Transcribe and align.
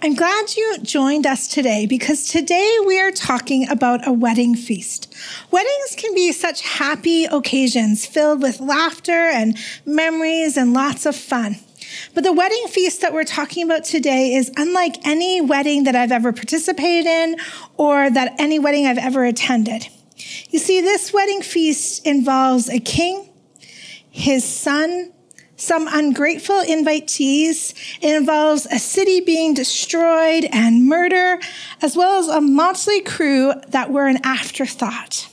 I'm 0.00 0.14
glad 0.14 0.54
you 0.54 0.78
joined 0.82 1.26
us 1.26 1.48
today 1.48 1.84
because 1.84 2.28
today 2.28 2.76
we 2.86 3.00
are 3.00 3.10
talking 3.10 3.68
about 3.68 4.06
a 4.06 4.12
wedding 4.12 4.54
feast. 4.54 5.12
Weddings 5.50 5.96
can 5.96 6.14
be 6.14 6.30
such 6.30 6.60
happy 6.60 7.24
occasions 7.24 8.06
filled 8.06 8.40
with 8.40 8.60
laughter 8.60 9.10
and 9.28 9.58
memories 9.84 10.56
and 10.56 10.72
lots 10.72 11.04
of 11.04 11.16
fun. 11.16 11.56
But 12.14 12.22
the 12.22 12.32
wedding 12.32 12.68
feast 12.68 13.00
that 13.00 13.12
we're 13.12 13.24
talking 13.24 13.64
about 13.64 13.82
today 13.82 14.34
is 14.34 14.52
unlike 14.56 15.04
any 15.04 15.40
wedding 15.40 15.82
that 15.82 15.96
I've 15.96 16.12
ever 16.12 16.32
participated 16.32 17.06
in 17.06 17.34
or 17.76 18.08
that 18.08 18.36
any 18.38 18.60
wedding 18.60 18.86
I've 18.86 18.98
ever 18.98 19.24
attended. 19.24 19.88
You 20.50 20.60
see, 20.60 20.80
this 20.80 21.12
wedding 21.12 21.42
feast 21.42 22.06
involves 22.06 22.68
a 22.68 22.78
king, 22.78 23.28
his 24.10 24.44
son, 24.44 25.12
some 25.58 25.88
ungrateful 25.90 26.60
invitees. 26.60 27.74
It 28.00 28.16
involves 28.16 28.66
a 28.66 28.78
city 28.78 29.20
being 29.20 29.52
destroyed 29.52 30.46
and 30.50 30.86
murder, 30.86 31.38
as 31.82 31.96
well 31.96 32.18
as 32.20 32.28
a 32.28 32.40
motley 32.40 33.02
crew 33.02 33.52
that 33.68 33.90
were 33.90 34.06
an 34.06 34.20
afterthought. 34.24 35.28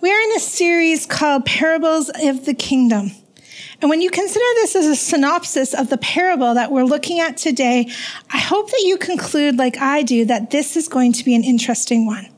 We 0.00 0.10
are 0.10 0.20
in 0.20 0.36
a 0.36 0.40
series 0.40 1.06
called 1.06 1.44
Parables 1.44 2.10
of 2.22 2.46
the 2.46 2.54
Kingdom. 2.54 3.12
And 3.80 3.90
when 3.90 4.00
you 4.00 4.10
consider 4.10 4.44
this 4.54 4.74
as 4.74 4.86
a 4.86 4.96
synopsis 4.96 5.74
of 5.74 5.88
the 5.88 5.98
parable 5.98 6.54
that 6.54 6.72
we're 6.72 6.84
looking 6.84 7.20
at 7.20 7.36
today, 7.36 7.88
I 8.32 8.38
hope 8.38 8.70
that 8.70 8.82
you 8.84 8.96
conclude, 8.96 9.56
like 9.56 9.76
I 9.76 10.02
do, 10.02 10.24
that 10.24 10.50
this 10.50 10.76
is 10.76 10.88
going 10.88 11.12
to 11.12 11.24
be 11.24 11.34
an 11.34 11.44
interesting 11.44 12.06
one. 12.06 12.28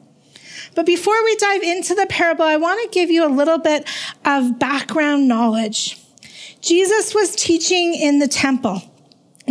But 0.74 0.86
before 0.86 1.22
we 1.24 1.36
dive 1.36 1.62
into 1.62 1.94
the 1.94 2.06
parable, 2.08 2.44
I 2.44 2.56
want 2.56 2.82
to 2.82 2.94
give 2.94 3.10
you 3.10 3.26
a 3.26 3.32
little 3.32 3.58
bit 3.58 3.88
of 4.24 4.58
background 4.58 5.28
knowledge. 5.28 5.98
Jesus 6.60 7.14
was 7.14 7.34
teaching 7.34 7.94
in 7.94 8.18
the 8.18 8.28
temple 8.28 8.82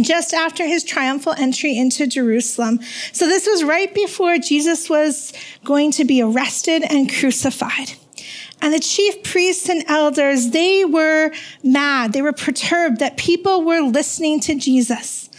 just 0.01 0.33
after 0.33 0.65
his 0.65 0.83
triumphal 0.83 1.33
entry 1.37 1.77
into 1.77 2.07
Jerusalem. 2.07 2.79
So 3.11 3.27
this 3.27 3.47
was 3.47 3.63
right 3.63 3.93
before 3.93 4.37
Jesus 4.37 4.89
was 4.89 5.33
going 5.63 5.91
to 5.93 6.05
be 6.05 6.21
arrested 6.21 6.83
and 6.89 7.11
crucified. 7.11 7.93
And 8.61 8.73
the 8.73 8.79
chief 8.79 9.23
priests 9.23 9.69
and 9.69 9.83
elders, 9.87 10.49
they 10.51 10.83
were 10.85 11.31
mad. 11.63 12.13
They 12.13 12.21
were 12.21 12.33
perturbed 12.33 12.99
that 12.99 13.17
people 13.17 13.63
were 13.63 13.81
listening 13.81 14.39
to 14.41 14.55
Jesus. 14.55 15.29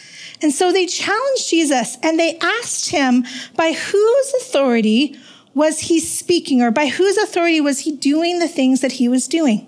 And 0.42 0.52
so 0.52 0.72
they 0.72 0.86
challenged 0.86 1.48
Jesus 1.48 1.98
and 2.02 2.18
they 2.18 2.38
asked 2.38 2.91
him 2.91 3.24
by 3.56 3.72
whose 3.72 4.34
authority 4.41 5.16
was 5.54 5.80
he 5.80 6.00
speaking 6.00 6.62
or 6.62 6.70
by 6.70 6.86
whose 6.86 7.18
authority 7.18 7.60
was 7.60 7.80
he 7.80 7.92
doing 7.92 8.38
the 8.38 8.48
things 8.48 8.80
that 8.80 8.92
he 8.92 9.08
was 9.08 9.28
doing? 9.28 9.66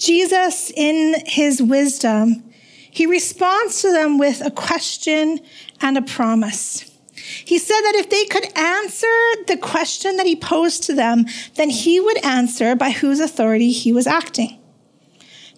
Jesus, 0.00 0.72
in 0.74 1.14
his 1.26 1.62
wisdom, 1.62 2.42
he 2.90 3.04
responds 3.06 3.82
to 3.82 3.92
them 3.92 4.16
with 4.16 4.44
a 4.44 4.50
question 4.50 5.40
and 5.80 5.98
a 5.98 6.02
promise. 6.02 6.90
He 7.14 7.58
said 7.58 7.80
that 7.82 7.96
if 7.96 8.08
they 8.08 8.24
could 8.24 8.46
answer 8.56 9.06
the 9.46 9.58
question 9.60 10.16
that 10.16 10.26
he 10.26 10.34
posed 10.34 10.84
to 10.84 10.94
them, 10.94 11.26
then 11.56 11.68
he 11.68 12.00
would 12.00 12.24
answer 12.24 12.74
by 12.74 12.90
whose 12.90 13.20
authority 13.20 13.70
he 13.70 13.92
was 13.92 14.06
acting. 14.06 14.58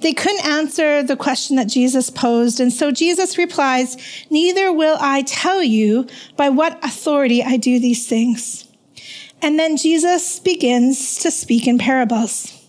They 0.01 0.13
couldn't 0.13 0.45
answer 0.45 1.05
the 1.05 1.17
question 1.17 1.55
that 1.57 1.69
Jesus 1.69 2.11
posed, 2.11 2.59
and 2.59 2.73
so 2.73 2.91
Jesus 2.91 3.39
replies, 3.39 3.97
Neither 4.29 4.73
will 4.73 4.99
I 5.01 5.23
tell 5.23 5.63
you 5.63 6.09
by 6.37 6.49
what 6.49 6.85
authority 6.85 7.45
I 7.45 7.57
do 7.57 7.79
these 7.79 8.09
things. 8.09 8.67
And 9.41 9.57
then 9.57 9.77
Jesus 9.77 10.41
begins 10.41 11.19
to 11.19 11.31
speak 11.31 11.69
in 11.69 11.79
parables. 11.79 12.62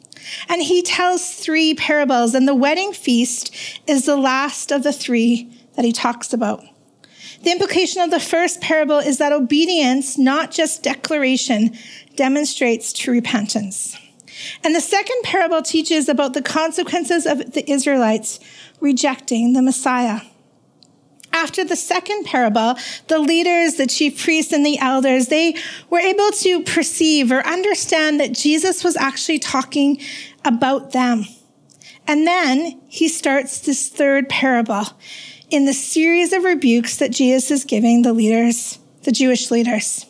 And 0.47 0.61
he 0.61 0.81
tells 0.81 1.33
three 1.33 1.73
parables, 1.73 2.33
and 2.33 2.47
the 2.47 2.55
wedding 2.55 2.93
feast 2.93 3.55
is 3.87 4.05
the 4.05 4.17
last 4.17 4.71
of 4.71 4.83
the 4.83 4.93
three 4.93 5.51
that 5.75 5.85
he 5.85 5.91
talks 5.91 6.33
about. 6.33 6.63
The 7.43 7.51
implication 7.51 8.01
of 8.01 8.11
the 8.11 8.19
first 8.19 8.61
parable 8.61 8.99
is 8.99 9.17
that 9.17 9.33
obedience, 9.33 10.17
not 10.17 10.51
just 10.51 10.81
declaration, 10.81 11.77
demonstrates 12.15 12.93
true 12.93 13.15
repentance. 13.15 13.97
And 14.63 14.73
the 14.73 14.81
second 14.81 15.21
parable 15.23 15.61
teaches 15.61 16.07
about 16.07 16.33
the 16.33 16.41
consequences 16.41 17.25
of 17.25 17.53
the 17.53 17.69
Israelites 17.69 18.39
rejecting 18.79 19.53
the 19.53 19.61
Messiah. 19.61 20.21
After 21.33 21.65
the 21.65 21.75
second 21.75 22.25
parable, 22.25 22.75
the 23.07 23.17
leaders, 23.17 23.75
the 23.75 23.87
chief 23.87 24.23
priests, 24.23 24.53
and 24.53 24.63
the 24.63 24.77
elders, 24.77 25.27
they 25.27 25.55
were 25.89 25.99
able 25.99 26.31
to 26.31 26.61
perceive 26.63 27.31
or 27.31 27.45
understand 27.45 28.19
that 28.19 28.33
Jesus 28.33 28.83
was 28.83 28.95
actually 28.95 29.39
talking 29.39 29.99
about 30.45 30.91
them. 30.91 31.25
And 32.07 32.27
then 32.27 32.79
he 32.87 33.07
starts 33.07 33.61
this 33.61 33.89
third 33.89 34.29
parable 34.29 34.85
in 35.49 35.65
the 35.65 35.73
series 35.73 36.33
of 36.33 36.43
rebukes 36.43 36.97
that 36.97 37.11
Jesus 37.11 37.49
is 37.49 37.65
giving 37.65 38.03
the 38.03 38.13
leaders, 38.13 38.79
the 39.03 39.11
Jewish 39.11 39.49
leaders. 39.49 40.05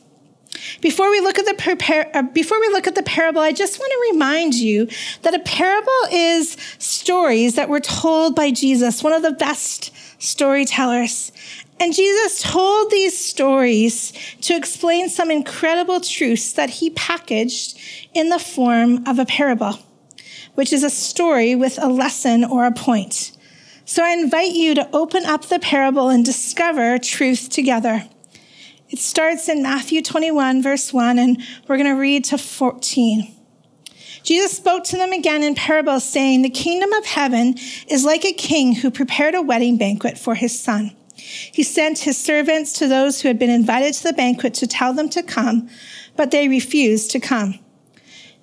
Before 0.81 1.09
we 1.09 1.19
look 1.19 1.39
at 1.39 1.45
the 1.45 1.53
prepare, 1.55 2.09
uh, 2.13 2.21
before 2.21 2.59
we 2.59 2.67
look 2.69 2.87
at 2.87 2.95
the 2.95 3.03
parable, 3.03 3.41
I 3.41 3.51
just 3.51 3.79
want 3.79 3.91
to 3.91 4.11
remind 4.13 4.53
you 4.55 4.87
that 5.23 5.33
a 5.33 5.39
parable 5.39 5.91
is 6.11 6.55
stories 6.79 7.55
that 7.55 7.69
were 7.69 7.79
told 7.79 8.35
by 8.35 8.51
Jesus, 8.51 9.03
one 9.03 9.13
of 9.13 9.21
the 9.21 9.31
best 9.31 9.91
storytellers. 10.23 11.31
And 11.79 11.93
Jesus 11.93 12.41
told 12.41 12.89
these 12.89 13.17
stories 13.17 14.13
to 14.41 14.55
explain 14.55 15.09
some 15.09 15.29
incredible 15.29 15.99
truths 15.99 16.53
that 16.53 16.69
he 16.69 16.91
packaged 16.91 17.77
in 18.13 18.29
the 18.29 18.39
form 18.39 19.05
of 19.05 19.19
a 19.19 19.25
parable, 19.25 19.79
which 20.55 20.71
is 20.71 20.83
a 20.83 20.89
story 20.89 21.55
with 21.55 21.77
a 21.81 21.89
lesson 21.89 22.45
or 22.45 22.65
a 22.65 22.71
point. 22.71 23.31
So 23.85 24.03
I 24.03 24.13
invite 24.13 24.53
you 24.53 24.75
to 24.75 24.89
open 24.93 25.25
up 25.25 25.45
the 25.45 25.59
parable 25.59 26.09
and 26.09 26.23
discover 26.23 26.97
truth 26.97 27.49
together. 27.49 28.07
It 28.89 28.99
starts 28.99 29.49
in 29.49 29.61
Matthew 29.61 30.01
21, 30.01 30.61
verse 30.61 30.93
1, 30.93 31.19
and 31.19 31.41
we're 31.67 31.77
going 31.77 31.93
to 31.93 31.99
read 31.99 32.23
to 32.25 32.37
14. 32.37 33.32
Jesus 34.23 34.55
spoke 34.55 34.85
to 34.85 34.97
them 34.97 35.11
again 35.11 35.43
in 35.43 35.53
parables, 35.53 36.05
saying, 36.05 36.41
The 36.41 36.49
kingdom 36.49 36.93
of 36.93 37.05
heaven 37.05 37.55
is 37.87 38.05
like 38.05 38.23
a 38.23 38.31
king 38.31 38.75
who 38.75 38.89
prepared 38.89 39.35
a 39.35 39.41
wedding 39.41 39.77
banquet 39.77 40.17
for 40.17 40.35
his 40.35 40.57
son. 40.57 40.95
He 41.15 41.61
sent 41.61 41.99
his 41.99 42.17
servants 42.17 42.73
to 42.73 42.87
those 42.87 43.21
who 43.21 43.27
had 43.27 43.37
been 43.37 43.49
invited 43.49 43.93
to 43.95 44.03
the 44.03 44.13
banquet 44.13 44.53
to 44.55 44.67
tell 44.67 44.93
them 44.93 45.09
to 45.09 45.23
come, 45.23 45.69
but 46.15 46.31
they 46.31 46.47
refused 46.47 47.11
to 47.11 47.19
come. 47.19 47.59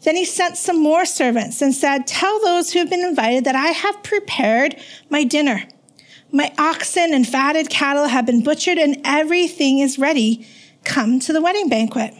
Then 0.03 0.17
he 0.17 0.25
sent 0.25 0.57
some 0.57 0.83
more 0.83 1.05
servants 1.05 1.63
and 1.63 1.75
said, 1.75 2.07
Tell 2.07 2.41
those 2.41 2.73
who 2.73 2.79
have 2.79 2.91
been 2.91 3.05
invited 3.05 3.45
that 3.45 3.57
I 3.57 3.69
have 3.69 4.03
prepared 4.03 4.77
my 5.09 5.25
dinner. 5.25 5.65
My 6.31 6.53
oxen 6.59 7.13
and 7.13 7.27
fatted 7.27 7.71
cattle 7.71 8.07
have 8.07 8.27
been 8.27 8.43
butchered 8.43 8.79
and 8.79 9.01
everything 9.05 9.79
is 9.79 9.99
ready. 9.99 10.47
Come 10.85 11.21
to 11.21 11.33
the 11.33 11.43
wedding 11.43 11.69
banquet. 11.69 12.15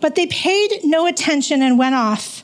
But 0.00 0.14
they 0.14 0.26
paid 0.26 0.80
no 0.82 1.06
attention 1.06 1.62
and 1.62 1.78
went 1.78 1.94
off 1.94 2.42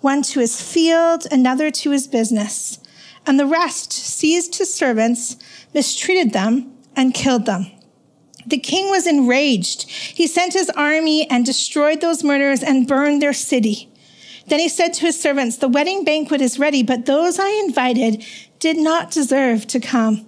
one 0.00 0.22
to 0.22 0.40
his 0.40 0.60
field, 0.60 1.26
another 1.30 1.70
to 1.70 1.90
his 1.90 2.06
business. 2.06 2.78
And 3.26 3.38
the 3.38 3.46
rest 3.46 3.92
seized 3.92 4.56
his 4.56 4.72
servants, 4.72 5.36
mistreated 5.74 6.32
them, 6.32 6.72
and 6.96 7.14
killed 7.14 7.46
them. 7.46 7.66
The 8.46 8.58
king 8.58 8.90
was 8.90 9.06
enraged. 9.06 9.88
He 9.90 10.26
sent 10.26 10.54
his 10.54 10.70
army 10.70 11.28
and 11.30 11.44
destroyed 11.44 12.00
those 12.00 12.24
murderers 12.24 12.62
and 12.62 12.88
burned 12.88 13.20
their 13.20 13.34
city. 13.34 13.90
Then 14.46 14.58
he 14.58 14.68
said 14.68 14.94
to 14.94 15.02
his 15.02 15.20
servants, 15.20 15.58
The 15.58 15.68
wedding 15.68 16.04
banquet 16.04 16.40
is 16.40 16.58
ready, 16.58 16.82
but 16.82 17.06
those 17.06 17.38
I 17.38 17.50
invited 17.64 18.24
did 18.58 18.78
not 18.78 19.10
deserve 19.10 19.66
to 19.68 19.80
come. 19.80 20.26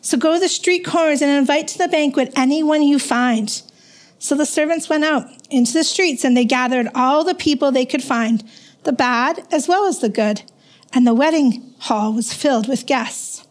So 0.00 0.16
go 0.16 0.34
to 0.34 0.40
the 0.40 0.48
street 0.48 0.84
corners 0.84 1.20
and 1.20 1.30
invite 1.30 1.68
to 1.68 1.78
the 1.78 1.88
banquet 1.88 2.32
anyone 2.36 2.82
you 2.82 2.98
find. 2.98 3.50
So 4.18 4.34
the 4.34 4.46
servants 4.46 4.88
went 4.88 5.04
out 5.04 5.26
into 5.50 5.72
the 5.72 5.84
streets 5.84 6.24
and 6.24 6.36
they 6.36 6.44
gathered 6.44 6.88
all 6.94 7.24
the 7.24 7.34
people 7.34 7.70
they 7.70 7.84
could 7.84 8.02
find 8.02 8.42
the 8.86 8.92
bad 8.92 9.46
as 9.52 9.68
well 9.68 9.86
as 9.86 9.98
the 9.98 10.08
good, 10.08 10.42
and 10.92 11.06
the 11.06 11.12
wedding 11.12 11.74
hall 11.80 12.12
was 12.12 12.32
filled 12.32 12.68
with 12.68 12.86
guests. 12.86 13.46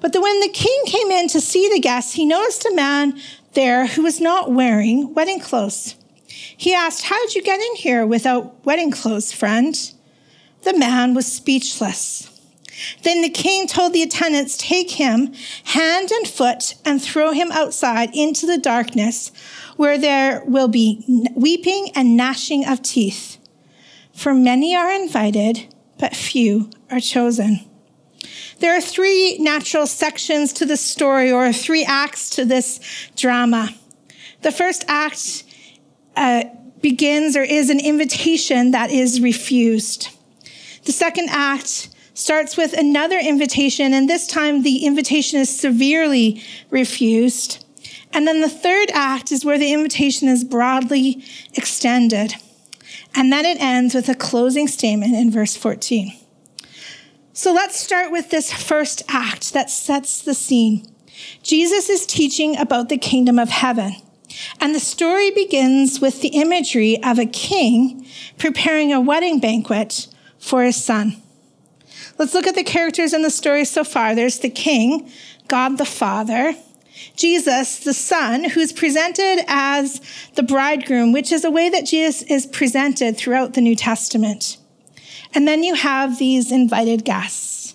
But 0.00 0.14
when 0.14 0.40
the 0.40 0.52
king 0.52 0.82
came 0.86 1.10
in 1.10 1.28
to 1.28 1.40
see 1.40 1.68
the 1.68 1.80
guests, 1.80 2.14
he 2.14 2.24
noticed 2.24 2.64
a 2.64 2.74
man 2.74 3.18
there 3.54 3.86
who 3.86 4.02
was 4.02 4.20
not 4.20 4.52
wearing 4.52 5.12
wedding 5.14 5.40
clothes. 5.40 5.96
He 6.26 6.74
asked, 6.74 7.06
How 7.06 7.18
did 7.26 7.34
you 7.34 7.42
get 7.42 7.58
in 7.58 7.74
here 7.76 8.06
without 8.06 8.64
wedding 8.64 8.90
clothes, 8.90 9.32
friend? 9.32 9.74
The 10.62 10.76
man 10.76 11.14
was 11.14 11.30
speechless. 11.30 12.28
Then 13.02 13.22
the 13.22 13.30
king 13.30 13.66
told 13.66 13.92
the 13.92 14.02
attendants, 14.02 14.56
Take 14.56 14.92
him 14.92 15.32
hand 15.64 16.10
and 16.10 16.28
foot 16.28 16.74
and 16.84 17.02
throw 17.02 17.32
him 17.32 17.50
outside 17.50 18.14
into 18.14 18.46
the 18.46 18.58
darkness 18.58 19.32
where 19.76 19.98
there 19.98 20.44
will 20.44 20.68
be 20.68 21.02
weeping 21.34 21.90
and 21.94 22.16
gnashing 22.16 22.66
of 22.66 22.82
teeth. 22.82 23.39
For 24.20 24.34
many 24.34 24.76
are 24.76 24.92
invited, 24.92 25.74
but 25.96 26.14
few 26.14 26.68
are 26.90 27.00
chosen. 27.00 27.60
There 28.58 28.76
are 28.76 28.80
three 28.82 29.38
natural 29.38 29.86
sections 29.86 30.52
to 30.52 30.66
this 30.66 30.82
story, 30.82 31.32
or 31.32 31.54
three 31.54 31.86
acts 31.86 32.28
to 32.36 32.44
this 32.44 32.80
drama. 33.16 33.70
The 34.42 34.52
first 34.52 34.84
act 34.88 35.44
uh, 36.16 36.44
begins 36.82 37.34
or 37.34 37.44
is 37.44 37.70
an 37.70 37.80
invitation 37.80 38.72
that 38.72 38.90
is 38.90 39.22
refused. 39.22 40.10
The 40.84 40.92
second 40.92 41.30
act 41.30 41.88
starts 42.12 42.58
with 42.58 42.74
another 42.74 43.18
invitation, 43.18 43.94
and 43.94 44.06
this 44.06 44.26
time 44.26 44.64
the 44.64 44.84
invitation 44.84 45.40
is 45.40 45.48
severely 45.48 46.42
refused. 46.68 47.64
And 48.12 48.28
then 48.28 48.42
the 48.42 48.50
third 48.50 48.90
act 48.92 49.32
is 49.32 49.46
where 49.46 49.58
the 49.58 49.72
invitation 49.72 50.28
is 50.28 50.44
broadly 50.44 51.24
extended. 51.54 52.34
And 53.14 53.32
then 53.32 53.44
it 53.44 53.60
ends 53.60 53.94
with 53.94 54.08
a 54.08 54.14
closing 54.14 54.68
statement 54.68 55.14
in 55.14 55.30
verse 55.30 55.56
14. 55.56 56.12
So 57.32 57.52
let's 57.52 57.78
start 57.78 58.10
with 58.10 58.30
this 58.30 58.52
first 58.52 59.02
act 59.08 59.52
that 59.52 59.70
sets 59.70 60.22
the 60.22 60.34
scene. 60.34 60.86
Jesus 61.42 61.88
is 61.88 62.06
teaching 62.06 62.56
about 62.56 62.88
the 62.88 62.98
kingdom 62.98 63.38
of 63.38 63.48
heaven. 63.48 63.94
And 64.60 64.74
the 64.74 64.80
story 64.80 65.30
begins 65.30 66.00
with 66.00 66.22
the 66.22 66.28
imagery 66.28 67.02
of 67.02 67.18
a 67.18 67.26
king 67.26 68.06
preparing 68.38 68.92
a 68.92 69.00
wedding 69.00 69.40
banquet 69.40 70.06
for 70.38 70.62
his 70.64 70.82
son. 70.82 71.16
Let's 72.18 72.34
look 72.34 72.46
at 72.46 72.54
the 72.54 72.64
characters 72.64 73.12
in 73.12 73.22
the 73.22 73.30
story 73.30 73.64
so 73.64 73.84
far. 73.84 74.14
There's 74.14 74.38
the 74.38 74.50
king, 74.50 75.10
God 75.48 75.78
the 75.78 75.84
Father, 75.84 76.54
Jesus, 77.16 77.80
the 77.80 77.94
Son, 77.94 78.44
who's 78.44 78.72
presented 78.72 79.44
as 79.46 80.00
the 80.34 80.42
bridegroom, 80.42 81.12
which 81.12 81.32
is 81.32 81.44
a 81.44 81.50
way 81.50 81.68
that 81.68 81.86
Jesus 81.86 82.22
is 82.22 82.46
presented 82.46 83.16
throughout 83.16 83.54
the 83.54 83.60
New 83.60 83.76
Testament. 83.76 84.56
And 85.34 85.46
then 85.46 85.62
you 85.62 85.74
have 85.74 86.18
these 86.18 86.50
invited 86.50 87.04
guests, 87.04 87.74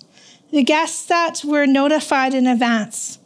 the 0.50 0.62
guests 0.62 1.06
that 1.06 1.42
were 1.44 1.66
notified 1.66 2.34
in 2.34 2.46
advance. 2.46 3.18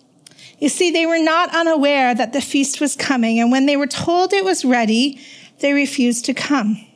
You 0.58 0.69
see, 0.69 0.91
they 0.91 1.06
were 1.06 1.19
not 1.19 1.55
unaware 1.55 2.14
that 2.14 2.32
the 2.32 2.43
feast 2.43 2.81
was 2.81 2.94
coming, 2.94 3.41
and 3.41 3.50
when 3.50 3.67
they 3.67 3.76
were 3.76 3.87
told 3.87 4.32
it 4.32 4.44
was 4.44 4.64
ready, 4.64 5.20
they 5.61 5.73
refused 5.73 6.26
to 6.26 6.35
come. 6.35 6.87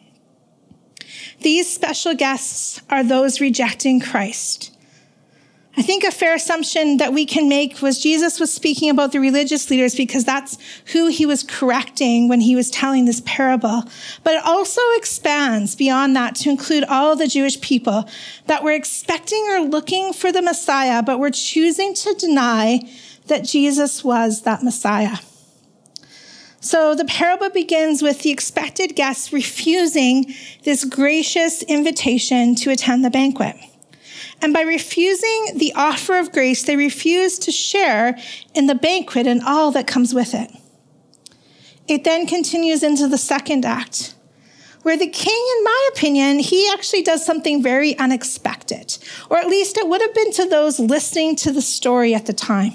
These 1.40 1.72
special 1.72 2.14
guests 2.14 2.80
are 2.90 3.02
those 3.02 3.40
rejecting 3.40 4.00
Christ. 4.00 4.74
I 5.76 5.82
think 5.82 6.05
a 6.05 6.12
fair 6.12 6.37
assumption 6.37 6.99
that 6.99 7.12
we 7.12 7.26
can 7.26 7.49
make 7.49 7.82
was 7.82 8.00
Jesus 8.00 8.38
was 8.38 8.53
speaking 8.53 8.91
about 8.91 9.11
the 9.11 9.19
religious 9.19 9.69
leaders 9.71 9.97
because 9.97 10.25
that's 10.25 10.56
who 10.93 11.09
he 11.09 11.26
was 11.26 11.43
correcting 11.43 12.29
when 12.29 12.41
he 12.41 12.55
was 12.55 12.71
telling 12.71 13.06
this 13.06 13.23
parable. 13.26 13.82
But 14.23 14.35
it 14.35 14.44
also 14.44 14.81
expands 14.94 15.75
beyond 15.75 16.15
that 16.15 16.37
to 16.37 16.50
include 16.50 16.85
all 16.85 17.17
the 17.17 17.26
Jewish 17.26 17.61
people 17.61 18.09
that 18.47 18.62
were 18.62 18.71
expecting 18.71 19.44
or 19.50 19.62
looking 19.62 20.12
for 20.12 20.31
the 20.31 20.43
Messiah, 20.43 21.03
but 21.03 21.19
were 21.19 21.32
choosing 21.32 21.93
to 21.94 22.15
deny 22.15 22.81
that 23.26 23.44
Jesus 23.44 24.05
was 24.05 24.43
that 24.43 24.62
Messiah. 24.62 25.17
So 26.61 26.94
the 26.94 27.05
parable 27.05 27.50
begins 27.50 28.00
with 28.00 28.23
the 28.23 28.31
expected 28.31 28.94
guests 28.94 29.32
refusing 29.32 30.32
this 30.62 30.85
gracious 30.85 31.62
invitation 31.65 32.55
to 32.56 32.71
attend 32.71 33.05
the 33.05 33.11
banquet. 33.11 33.56
And 34.44 34.52
by 34.52 34.61
refusing 34.61 35.52
the 35.56 35.73
offer 35.75 36.19
of 36.19 36.31
grace, 36.31 36.64
they 36.64 36.76
refuse 36.76 37.38
to 37.38 37.50
share 37.50 38.19
in 38.55 38.67
the 38.67 38.75
banquet 38.75 39.26
and 39.26 39.41
all 39.43 39.70
that 39.70 39.87
comes 39.87 40.12
with 40.12 40.35
it. 40.35 40.50
It 41.88 42.05
then 42.05 42.26
continues 42.26 42.82
into 42.82 43.08
the 43.08 43.17
second 43.17 43.64
act, 43.64 44.14
where 44.82 44.99
the 44.99 45.08
king, 45.08 45.46
in 45.56 45.64
my 45.64 45.88
opinion, 45.94 46.41
he 46.41 46.70
actually 46.70 47.00
does 47.00 47.25
something 47.25 47.62
very 47.62 47.96
unexpected, 47.99 48.99
or 49.31 49.38
at 49.38 49.49
least 49.49 49.79
it 49.79 49.88
would 49.88 50.02
have 50.02 50.12
been 50.12 50.32
to 50.32 50.47
those 50.47 50.79
listening 50.79 51.37
to 51.37 51.50
the 51.50 51.62
story 51.62 52.14
at 52.14 52.26
the 52.26 52.35
time. 52.35 52.75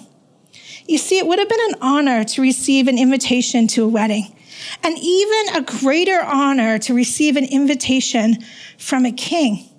You 0.88 0.98
see, 0.98 1.20
it 1.20 1.28
would 1.28 1.38
have 1.38 1.50
been 1.50 1.70
an 1.70 1.76
honor 1.82 2.24
to 2.24 2.42
receive 2.42 2.88
an 2.88 2.98
invitation 2.98 3.68
to 3.68 3.84
a 3.84 3.88
wedding, 3.88 4.36
and 4.82 4.98
even 4.98 5.56
a 5.56 5.62
greater 5.62 6.20
honor 6.20 6.80
to 6.80 6.96
receive 6.96 7.38
an 7.38 7.46
invitation 7.46 8.40
from 8.80 9.06
a 9.06 9.12
king. 9.12 9.70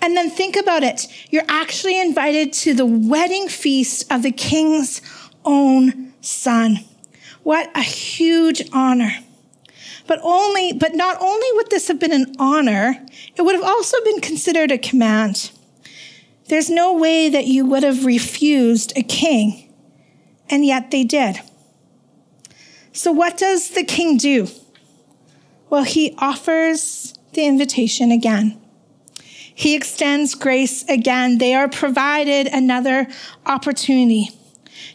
And 0.00 0.16
then 0.16 0.30
think 0.30 0.56
about 0.56 0.82
it. 0.82 1.06
You're 1.30 1.44
actually 1.48 2.00
invited 2.00 2.52
to 2.54 2.74
the 2.74 2.86
wedding 2.86 3.48
feast 3.48 4.10
of 4.12 4.22
the 4.22 4.32
king's 4.32 5.00
own 5.44 6.12
son. 6.20 6.80
What 7.42 7.70
a 7.76 7.82
huge 7.82 8.62
honor. 8.72 9.12
But 10.06 10.20
only, 10.22 10.72
but 10.72 10.94
not 10.94 11.16
only 11.20 11.46
would 11.54 11.70
this 11.70 11.88
have 11.88 11.98
been 11.98 12.12
an 12.12 12.34
honor, 12.38 13.04
it 13.36 13.42
would 13.42 13.54
have 13.54 13.64
also 13.64 13.96
been 14.04 14.20
considered 14.20 14.70
a 14.70 14.78
command. 14.78 15.50
There's 16.48 16.68
no 16.68 16.94
way 16.94 17.28
that 17.28 17.46
you 17.46 17.64
would 17.66 17.82
have 17.82 18.04
refused 18.04 18.92
a 18.96 19.02
king, 19.02 19.72
and 20.50 20.66
yet 20.66 20.90
they 20.90 21.04
did. 21.04 21.40
So 22.92 23.10
what 23.10 23.38
does 23.38 23.70
the 23.70 23.84
king 23.84 24.18
do? 24.18 24.48
Well, 25.70 25.84
he 25.84 26.14
offers 26.18 27.14
the 27.32 27.46
invitation 27.46 28.10
again. 28.10 28.61
He 29.54 29.74
extends 29.74 30.34
grace 30.34 30.84
again. 30.88 31.38
They 31.38 31.54
are 31.54 31.68
provided 31.68 32.46
another 32.46 33.08
opportunity. 33.46 34.30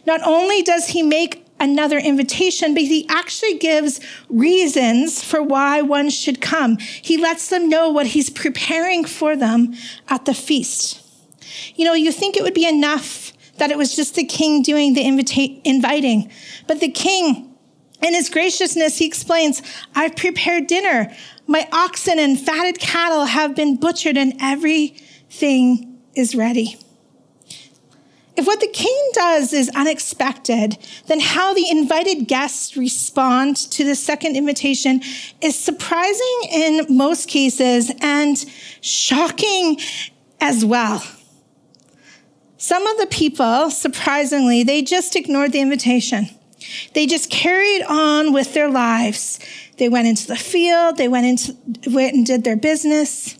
Not 0.06 0.20
only 0.24 0.62
does 0.62 0.88
he 0.88 1.02
make 1.02 1.46
another 1.60 1.98
invitation, 1.98 2.74
but 2.74 2.82
he 2.82 3.06
actually 3.08 3.58
gives 3.58 4.00
reasons 4.28 5.22
for 5.22 5.42
why 5.42 5.82
one 5.82 6.10
should 6.10 6.40
come. 6.40 6.78
He 6.78 7.16
lets 7.16 7.48
them 7.48 7.68
know 7.68 7.90
what 7.90 8.08
he's 8.08 8.30
preparing 8.30 9.04
for 9.04 9.36
them 9.36 9.74
at 10.08 10.24
the 10.24 10.34
feast. 10.34 11.02
You 11.74 11.84
know, 11.84 11.94
you 11.94 12.12
think 12.12 12.36
it 12.36 12.42
would 12.42 12.54
be 12.54 12.68
enough 12.68 13.32
that 13.56 13.70
it 13.70 13.78
was 13.78 13.96
just 13.96 14.14
the 14.14 14.24
king 14.24 14.62
doing 14.62 14.94
the 14.94 15.04
invita- 15.04 15.60
inviting, 15.64 16.30
but 16.68 16.80
the 16.80 16.90
king, 16.90 17.56
in 18.00 18.14
his 18.14 18.30
graciousness, 18.30 18.98
he 18.98 19.06
explains, 19.06 19.60
I've 19.94 20.14
prepared 20.14 20.68
dinner. 20.68 21.12
My 21.50 21.66
oxen 21.72 22.18
and 22.18 22.38
fatted 22.38 22.78
cattle 22.78 23.24
have 23.24 23.56
been 23.56 23.76
butchered 23.76 24.18
and 24.18 24.34
everything 24.38 25.98
is 26.14 26.34
ready. 26.34 26.76
If 28.36 28.46
what 28.46 28.60
the 28.60 28.68
king 28.68 29.10
does 29.14 29.54
is 29.54 29.70
unexpected, 29.74 30.76
then 31.06 31.20
how 31.20 31.54
the 31.54 31.68
invited 31.70 32.28
guests 32.28 32.76
respond 32.76 33.56
to 33.72 33.82
the 33.82 33.94
second 33.94 34.36
invitation 34.36 35.00
is 35.40 35.58
surprising 35.58 36.40
in 36.52 36.86
most 36.90 37.28
cases 37.28 37.90
and 38.02 38.36
shocking 38.82 39.80
as 40.42 40.66
well. 40.66 41.02
Some 42.58 42.86
of 42.86 42.98
the 42.98 43.06
people, 43.06 43.70
surprisingly, 43.70 44.64
they 44.64 44.82
just 44.82 45.16
ignored 45.16 45.52
the 45.52 45.60
invitation. 45.60 46.28
They 46.94 47.06
just 47.06 47.30
carried 47.30 47.82
on 47.82 48.32
with 48.32 48.54
their 48.54 48.70
lives. 48.70 49.38
They 49.76 49.88
went 49.88 50.08
into 50.08 50.26
the 50.26 50.36
field, 50.36 50.96
they 50.96 51.08
went 51.08 51.26
into 51.26 51.56
went 51.90 52.14
and 52.14 52.26
did 52.26 52.44
their 52.44 52.56
business. 52.56 53.36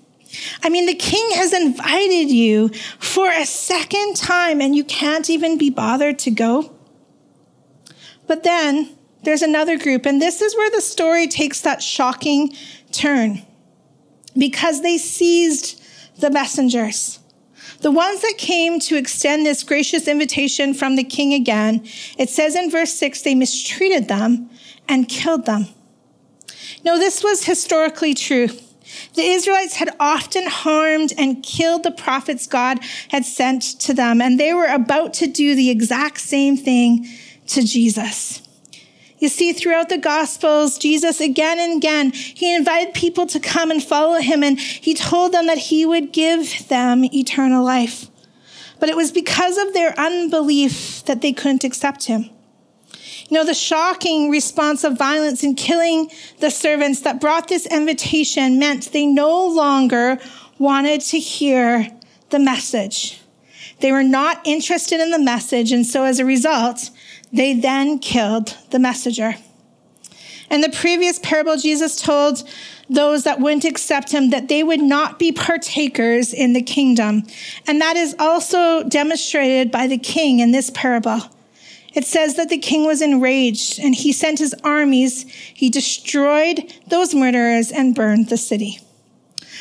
I 0.63 0.69
mean, 0.69 0.87
the 0.87 0.95
king 0.95 1.31
has 1.33 1.53
invited 1.53 2.31
you 2.31 2.69
for 2.99 3.31
a 3.31 3.47
second 3.47 4.17
time 4.17 4.61
and 4.61 4.77
you 4.77 4.85
can't 4.85 5.29
even 5.31 5.59
be 5.59 5.71
bothered 5.71 6.19
to 6.21 6.31
go. 6.31 6.75
But 8.27 8.43
then 8.43 8.91
there's 9.23 9.43
another 9.43 9.79
group, 9.79 10.07
and 10.07 10.23
this 10.23 10.41
is 10.41 10.55
where 10.55 10.71
the 10.71 10.81
story 10.81 11.27
takes 11.27 11.63
that 11.63 11.83
shocking 11.83 12.53
turn 12.93 13.43
because 14.37 14.83
they 14.83 14.99
seized 14.99 15.83
the 16.21 16.31
messengers. 16.31 17.19
The 17.81 17.93
ones 17.93 18.23
that 18.23 18.35
came 18.39 18.81
to 18.81 18.97
extend 18.97 19.47
this 19.47 19.63
gracious 19.63 20.09
invitation 20.09 20.75
from 20.75 20.97
the 20.97 21.05
king 21.05 21.33
again, 21.33 21.87
it 22.19 22.29
says 22.29 22.57
in 22.57 22.71
verse 22.71 22.93
6 22.95 23.23
they 23.23 23.35
mistreated 23.35 24.09
them 24.09 24.51
and 24.89 25.09
killed 25.09 25.47
them. 25.47 25.67
No, 26.85 26.99
this 26.99 27.23
was 27.23 27.45
historically 27.45 28.15
true. 28.15 28.49
The 29.15 29.23
Israelites 29.23 29.77
had 29.77 29.95
often 30.01 30.47
harmed 30.47 31.13
and 31.19 31.43
killed 31.43 31.83
the 31.83 31.91
prophets 31.91 32.47
God 32.47 32.81
had 33.11 33.25
sent 33.25 33.63
to 33.81 33.95
them, 33.95 34.21
and 34.21 34.41
they 34.41 34.55
were 34.55 34.67
about 34.67 35.15
to 35.15 35.27
do 35.27 35.55
the 35.55 35.71
exact 35.71 36.19
same 36.19 36.57
thing 36.57 37.07
to 37.49 37.63
Jesus. 37.63 38.43
You 39.19 39.29
see, 39.29 39.53
throughout 39.53 39.89
the 39.89 39.99
Gospels, 39.99 40.79
Jesus 40.79 41.21
again 41.21 41.59
and 41.59 41.77
again, 41.77 42.13
he 42.13 42.55
invited 42.55 42.95
people 42.95 43.27
to 43.27 43.41
come 43.41 43.71
and 43.71 43.83
follow 43.83 44.21
him, 44.21 44.45
and 44.45 44.59
he 44.59 44.95
told 44.95 45.33
them 45.33 45.47
that 45.47 45.59
he 45.59 45.85
would 45.85 46.13
give 46.13 46.69
them 46.69 47.05
eternal 47.05 47.65
life. 47.65 48.07
But 48.79 48.89
it 48.89 48.97
was 48.97 49.11
because 49.11 49.59
of 49.59 49.75
their 49.75 49.99
unbelief 49.99 51.05
that 51.07 51.21
they 51.21 51.33
couldn't 51.33 51.65
accept 51.65 52.05
him. 52.05 52.31
You 53.29 53.37
know, 53.37 53.45
the 53.45 53.55
shocking 53.55 54.31
response 54.31 54.85
of 54.85 54.97
violence 54.97 55.43
and 55.43 55.57
killing 55.57 56.11
the 56.39 56.51
servants 56.51 57.01
that 57.01 57.21
brought 57.21 57.49
this 57.49 57.67
invitation 57.67 58.59
meant 58.59 58.93
they 58.93 59.07
no 59.07 59.47
longer 59.49 60.19
wanted 60.59 61.01
to 61.03 61.19
hear 61.19 61.91
the 62.31 62.39
message. 62.39 63.21
They 63.81 63.93
were 63.93 64.05
not 64.05 64.41
interested 64.45 65.01
in 65.01 65.11
the 65.11 65.19
message, 65.19 65.73
and 65.73 65.85
so 65.85 66.05
as 66.05 66.19
a 66.19 66.25
result, 66.25 66.91
they 67.33 67.55
then 67.55 67.99
killed 67.99 68.57
the 68.71 68.79
messenger. 68.79 69.37
In 70.51 70.63
the 70.63 70.71
previous 70.71 71.19
parable, 71.19 71.57
Jesus 71.57 72.01
told 72.01 72.43
those 72.89 73.25
that 73.25 73.39
wouldn't 73.39 73.67
accept 73.67 74.13
him 74.13 74.31
that 74.31 74.49
they 74.49 74.63
would 74.63 74.81
not 74.81 75.19
be 75.19 75.31
partakers 75.31 76.33
in 76.33 76.55
the 76.55 76.63
kingdom. 76.63 77.25
And 77.67 77.81
that 77.81 77.97
is 77.97 78.17
also 78.19 78.83
demonstrated 78.83 79.71
by 79.71 79.87
the 79.87 79.99
king 79.99 80.39
in 80.39 80.53
this 80.53 80.71
parable. 80.71 81.21
It 81.95 82.05
says 82.05 82.37
that 82.37 82.49
the 82.49 82.59
king 82.59 82.87
was 82.87 83.03
enraged 83.03 83.79
and 83.79 83.95
he 83.95 84.13
sent 84.13 84.39
his 84.39 84.55
armies. 84.65 85.25
He 85.29 85.69
destroyed 85.69 86.73
those 86.87 87.15
murderers 87.15 87.71
and 87.71 87.95
burned 87.95 88.29
the 88.29 88.37
city. 88.37 88.79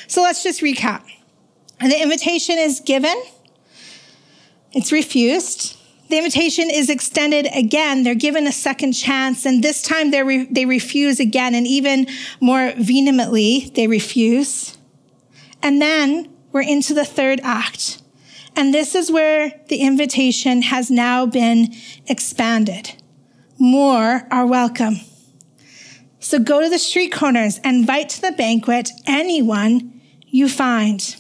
So 0.08 0.22
let's 0.22 0.44
just 0.44 0.62
recap. 0.62 1.04
The 1.80 2.02
invitation 2.02 2.58
is 2.58 2.80
given, 2.80 3.22
it's 4.72 4.92
refused. 4.92 5.77
The 6.10 6.18
invitation 6.18 6.70
is 6.70 6.90
extended 6.90 7.48
again. 7.54 8.04
They're 8.04 8.16
given 8.16 8.48
a 8.48 8.52
second 8.52 8.94
chance, 8.94 9.46
and 9.46 9.62
this 9.62 9.82
time 9.82 10.12
they 10.12 10.24
re- 10.24 10.48
they 10.50 10.66
refuse 10.66 11.20
again, 11.20 11.54
and 11.54 11.68
even 11.68 12.08
more 12.40 12.74
vehemently, 12.78 13.72
they 13.76 13.88
refuse. 13.88 14.78
And 15.62 15.82
then 15.82 16.34
we're 16.54 16.62
into 16.62 16.94
the 16.94 17.04
third 17.04 17.42
act. 17.44 18.02
And 18.56 18.74
this 18.74 18.96
is 18.96 19.12
where 19.12 19.54
the 19.68 19.78
invitation 19.78 20.64
has 20.64 20.90
now 20.90 21.26
been 21.26 21.76
expanded. 22.08 22.94
More 23.60 24.28
are 24.32 24.46
welcome. 24.46 25.02
So 26.20 26.40
go 26.40 26.62
to 26.62 26.70
the 26.70 26.80
street 26.80 27.12
corners 27.12 27.60
invite 27.64 28.10
to 28.10 28.22
the 28.22 28.32
banquet 28.32 28.92
anyone 29.06 30.02
you 30.26 30.48
find. 30.48 31.17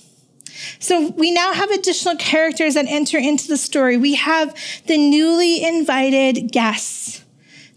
So 0.79 1.09
we 1.11 1.31
now 1.31 1.53
have 1.53 1.71
additional 1.71 2.15
characters 2.15 2.75
that 2.75 2.85
enter 2.87 3.17
into 3.17 3.47
the 3.47 3.57
story. 3.57 3.97
We 3.97 4.15
have 4.15 4.55
the 4.85 4.97
newly 4.97 5.63
invited 5.63 6.51
guests. 6.51 7.23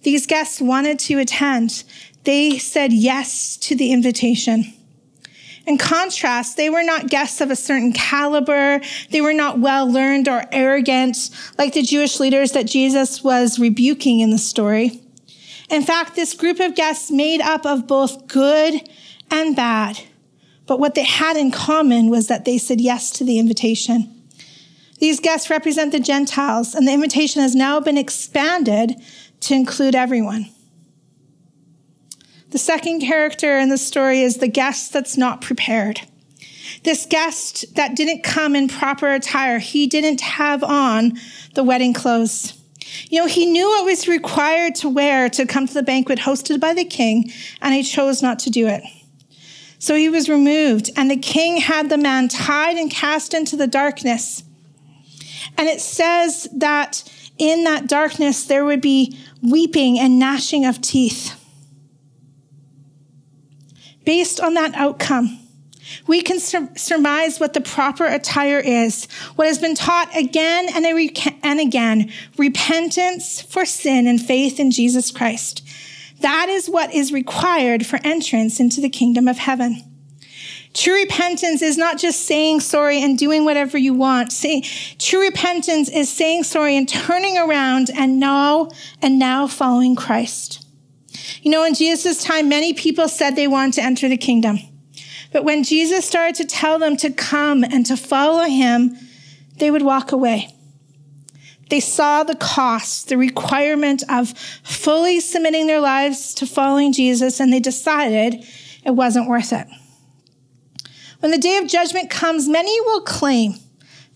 These 0.02 0.26
guests 0.26 0.60
wanted 0.60 0.98
to 1.00 1.18
attend. 1.18 1.84
They 2.24 2.58
said 2.58 2.92
yes 2.92 3.56
to 3.58 3.74
the 3.74 3.92
invitation. 3.92 4.74
In 5.66 5.78
contrast, 5.78 6.56
they 6.56 6.70
were 6.70 6.82
not 6.82 7.08
guests 7.08 7.40
of 7.40 7.50
a 7.50 7.56
certain 7.56 7.92
caliber. 7.92 8.80
They 9.10 9.20
were 9.20 9.34
not 9.34 9.60
well 9.60 9.90
learned 9.90 10.28
or 10.28 10.44
arrogant 10.50 11.30
like 11.58 11.74
the 11.74 11.82
Jewish 11.82 12.18
leaders 12.18 12.52
that 12.52 12.66
Jesus 12.66 13.22
was 13.22 13.58
rebuking 13.58 14.20
in 14.20 14.30
the 14.30 14.38
story. 14.38 15.00
In 15.68 15.82
fact, 15.82 16.16
this 16.16 16.34
group 16.34 16.58
of 16.60 16.74
guests 16.74 17.10
made 17.10 17.40
up 17.40 17.64
of 17.64 17.86
both 17.86 18.26
good 18.26 18.88
and 19.30 19.54
bad. 19.54 20.00
But 20.70 20.78
what 20.78 20.94
they 20.94 21.02
had 21.02 21.36
in 21.36 21.50
common 21.50 22.10
was 22.10 22.28
that 22.28 22.44
they 22.44 22.56
said 22.56 22.80
yes 22.80 23.10
to 23.18 23.24
the 23.24 23.40
invitation. 23.40 24.22
These 25.00 25.18
guests 25.18 25.50
represent 25.50 25.90
the 25.90 25.98
Gentiles, 25.98 26.76
and 26.76 26.86
the 26.86 26.92
invitation 26.92 27.42
has 27.42 27.56
now 27.56 27.80
been 27.80 27.98
expanded 27.98 28.94
to 29.40 29.54
include 29.54 29.96
everyone. 29.96 30.48
The 32.50 32.58
second 32.58 33.00
character 33.00 33.58
in 33.58 33.68
the 33.68 33.78
story 33.78 34.20
is 34.20 34.36
the 34.36 34.46
guest 34.46 34.92
that's 34.92 35.16
not 35.16 35.40
prepared. 35.40 36.02
This 36.84 37.04
guest 37.04 37.74
that 37.74 37.96
didn't 37.96 38.22
come 38.22 38.54
in 38.54 38.68
proper 38.68 39.12
attire, 39.12 39.58
he 39.58 39.88
didn't 39.88 40.20
have 40.20 40.62
on 40.62 41.14
the 41.54 41.64
wedding 41.64 41.94
clothes. 41.94 42.56
You 43.08 43.18
know, 43.18 43.26
he 43.26 43.44
knew 43.44 43.66
what 43.66 43.86
was 43.86 44.06
required 44.06 44.76
to 44.76 44.88
wear 44.88 45.28
to 45.30 45.46
come 45.46 45.66
to 45.66 45.74
the 45.74 45.82
banquet 45.82 46.20
hosted 46.20 46.60
by 46.60 46.74
the 46.74 46.84
king, 46.84 47.32
and 47.60 47.74
he 47.74 47.82
chose 47.82 48.22
not 48.22 48.38
to 48.38 48.50
do 48.50 48.68
it. 48.68 48.84
So 49.80 49.94
he 49.94 50.10
was 50.10 50.28
removed, 50.28 50.90
and 50.94 51.10
the 51.10 51.16
king 51.16 51.56
had 51.56 51.88
the 51.88 51.96
man 51.96 52.28
tied 52.28 52.76
and 52.76 52.90
cast 52.90 53.32
into 53.32 53.56
the 53.56 53.66
darkness. 53.66 54.44
And 55.56 55.68
it 55.68 55.80
says 55.80 56.46
that 56.54 57.02
in 57.38 57.64
that 57.64 57.86
darkness 57.86 58.44
there 58.44 58.66
would 58.66 58.82
be 58.82 59.18
weeping 59.42 59.98
and 59.98 60.18
gnashing 60.18 60.66
of 60.66 60.82
teeth. 60.82 61.34
Based 64.04 64.38
on 64.38 64.52
that 64.54 64.74
outcome, 64.74 65.38
we 66.06 66.20
can 66.20 66.40
sur- 66.40 66.68
surmise 66.76 67.40
what 67.40 67.54
the 67.54 67.62
proper 67.62 68.04
attire 68.04 68.60
is, 68.60 69.06
what 69.36 69.46
has 69.46 69.58
been 69.58 69.74
taught 69.74 70.14
again 70.14 70.66
and, 70.74 70.84
and 71.42 71.58
again 71.58 72.12
repentance 72.36 73.40
for 73.40 73.64
sin 73.64 74.06
and 74.06 74.20
faith 74.20 74.60
in 74.60 74.70
Jesus 74.70 75.10
Christ. 75.10 75.66
That 76.20 76.48
is 76.48 76.68
what 76.68 76.92
is 76.92 77.12
required 77.12 77.86
for 77.86 77.98
entrance 78.04 78.60
into 78.60 78.80
the 78.80 78.88
kingdom 78.88 79.28
of 79.28 79.38
heaven. 79.38 79.82
True 80.72 81.00
repentance 81.00 81.62
is 81.62 81.76
not 81.76 81.98
just 81.98 82.26
saying 82.26 82.60
sorry 82.60 83.02
and 83.02 83.18
doing 83.18 83.44
whatever 83.44 83.76
you 83.76 83.92
want. 83.92 84.30
See, 84.30 84.62
true 84.98 85.22
repentance 85.22 85.88
is 85.88 86.08
saying 86.10 86.44
sorry 86.44 86.76
and 86.76 86.88
turning 86.88 87.36
around 87.36 87.90
and 87.94 88.20
now 88.20 88.70
and 89.02 89.18
now 89.18 89.48
following 89.48 89.96
Christ. 89.96 90.64
You 91.42 91.50
know, 91.50 91.64
in 91.64 91.74
Jesus' 91.74 92.22
time, 92.22 92.48
many 92.48 92.72
people 92.72 93.08
said 93.08 93.34
they 93.34 93.48
wanted 93.48 93.74
to 93.74 93.82
enter 93.82 94.08
the 94.08 94.16
kingdom. 94.16 94.58
But 95.32 95.44
when 95.44 95.64
Jesus 95.64 96.04
started 96.04 96.36
to 96.36 96.44
tell 96.44 96.78
them 96.78 96.96
to 96.98 97.10
come 97.10 97.64
and 97.64 97.84
to 97.86 97.96
follow 97.96 98.44
him, 98.44 98.96
they 99.58 99.70
would 99.70 99.82
walk 99.82 100.12
away. 100.12 100.54
They 101.70 101.80
saw 101.80 102.24
the 102.24 102.34
cost, 102.34 103.08
the 103.08 103.16
requirement 103.16 104.02
of 104.08 104.36
fully 104.62 105.20
submitting 105.20 105.68
their 105.68 105.80
lives 105.80 106.34
to 106.34 106.46
following 106.46 106.92
Jesus, 106.92 107.38
and 107.38 107.52
they 107.52 107.60
decided 107.60 108.44
it 108.84 108.90
wasn't 108.90 109.28
worth 109.28 109.52
it. 109.52 109.68
When 111.20 111.30
the 111.30 111.38
day 111.38 111.58
of 111.58 111.68
judgment 111.68 112.10
comes, 112.10 112.48
many 112.48 112.80
will 112.80 113.02
claim 113.02 113.54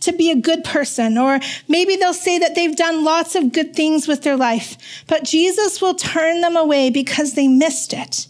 to 0.00 0.12
be 0.12 0.32
a 0.32 0.37
good 0.37 0.64
person, 0.64 1.16
or 1.16 1.38
maybe 1.68 1.96
they'll 1.96 2.12
say 2.12 2.40
that 2.40 2.56
they've 2.56 2.76
done 2.76 3.04
lots 3.04 3.37
of 3.37 3.52
good 3.52 3.75
things 3.75 4.08
with 4.08 4.23
their 4.23 4.37
life, 4.37 5.04
but 5.06 5.25
Jesus 5.25 5.80
will 5.80 5.94
turn 5.94 6.40
them 6.40 6.56
away 6.56 6.90
because 6.90 7.34
they 7.34 7.46
missed 7.46 7.92
it. 7.92 8.26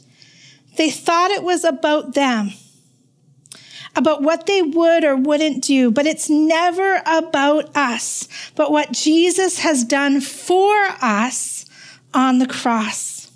They 0.76 0.90
thought 0.90 1.31
it 1.31 1.43
was 1.43 1.64
about 1.64 2.14
them 2.14 2.52
about 3.97 4.23
what 4.23 4.47
they 4.47 4.63
would 4.63 5.05
or 5.05 5.17
wouldn't 5.17 5.63
do, 5.63 5.91
but 5.91 6.07
it's 6.07 6.29
never 6.29 7.03
about 7.07 7.75
us, 7.77 8.29
but 8.55 8.71
what 8.71 8.93
Jesus 8.93 9.61
has 9.61 9.85
done 9.85 10.21
for 10.21 10.75
us 11.01 11.65
on 12.13 12.39
the 12.39 12.47
cross. 12.47 13.31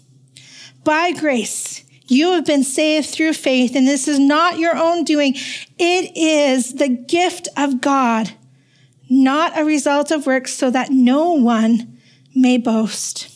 By 0.85 1.13
grace, 1.13 1.85
you 2.07 2.33
have 2.33 2.47
been 2.47 2.65
saved 2.65 3.09
through 3.11 3.35
faith, 3.35 3.77
and 3.77 3.87
this 3.87 4.09
is 4.09 4.19
not 4.19 4.59
your 4.59 4.77
own 4.77 5.05
doing. 5.05 5.35
It 5.79 6.17
is 6.17 6.75
the 6.75 6.89
gift 6.89 7.49
of 7.57 7.81
God, 7.81 8.33
not 9.11 9.59
a 9.59 9.65
result 9.65 10.11
of 10.11 10.27
works, 10.27 10.55
so 10.55 10.71
that 10.71 10.91
no 10.91 11.33
one 11.33 11.99
may 12.35 12.57
boast. 12.57 13.29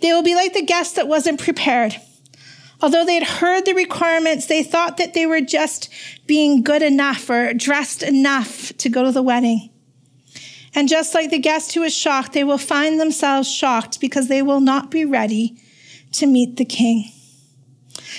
They 0.00 0.12
will 0.12 0.22
be 0.22 0.34
like 0.34 0.52
the 0.52 0.62
guest 0.62 0.96
that 0.96 1.08
wasn't 1.08 1.40
prepared. 1.40 1.96
Although 2.80 3.04
they 3.04 3.14
had 3.14 3.40
heard 3.40 3.64
the 3.64 3.74
requirements, 3.74 4.46
they 4.46 4.62
thought 4.62 4.98
that 4.98 5.14
they 5.14 5.26
were 5.26 5.40
just 5.40 5.88
being 6.26 6.62
good 6.62 6.82
enough 6.82 7.28
or 7.28 7.52
dressed 7.52 8.02
enough 8.02 8.72
to 8.78 8.88
go 8.88 9.04
to 9.04 9.10
the 9.10 9.22
wedding. 9.22 9.70
And 10.74 10.88
just 10.88 11.14
like 11.14 11.30
the 11.30 11.38
guest 11.38 11.74
who 11.74 11.82
is 11.82 11.94
shocked, 11.94 12.34
they 12.34 12.44
will 12.44 12.58
find 12.58 13.00
themselves 13.00 13.50
shocked 13.50 14.00
because 14.00 14.28
they 14.28 14.42
will 14.42 14.60
not 14.60 14.90
be 14.90 15.04
ready 15.04 15.56
to 16.12 16.26
meet 16.26 16.56
the 16.56 16.64
king. 16.64 17.10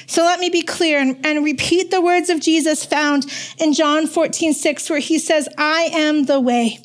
So 0.08 0.24
let 0.24 0.40
me 0.40 0.50
be 0.50 0.62
clear 0.62 1.00
and, 1.00 1.26
and, 1.26 1.44
repeat 1.44 1.90
the 1.90 2.02
words 2.02 2.30
of 2.30 2.40
Jesus 2.40 2.86
found 2.86 3.26
in 3.58 3.74
John 3.74 4.08
14, 4.08 4.54
6, 4.54 4.90
where 4.90 5.00
he 5.00 5.18
says, 5.18 5.48
I 5.58 5.90
am 5.94 6.26
the 6.26 6.40
way, 6.40 6.80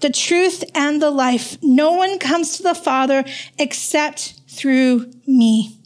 the 0.00 0.10
truth, 0.10 0.64
and 0.74 1.00
the 1.00 1.10
life. 1.10 1.56
No 1.62 1.92
one 1.92 2.18
comes 2.18 2.56
to 2.56 2.62
the 2.62 2.74
Father 2.74 3.24
except 3.58 4.40
through 4.48 5.12
me. 5.26 5.79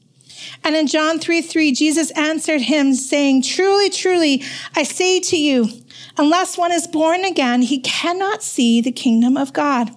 And 0.64 0.74
in 0.74 0.86
John 0.86 1.18
3 1.18 1.42
3, 1.42 1.72
Jesus 1.72 2.10
answered 2.12 2.62
him, 2.62 2.94
saying, 2.94 3.42
Truly, 3.42 3.90
truly, 3.90 4.42
I 4.74 4.82
say 4.82 5.20
to 5.20 5.36
you, 5.36 5.68
unless 6.16 6.56
one 6.56 6.72
is 6.72 6.86
born 6.86 7.22
again, 7.22 7.60
he 7.60 7.80
cannot 7.80 8.42
see 8.42 8.80
the 8.80 8.90
kingdom 8.90 9.36
of 9.36 9.52
God. 9.52 9.94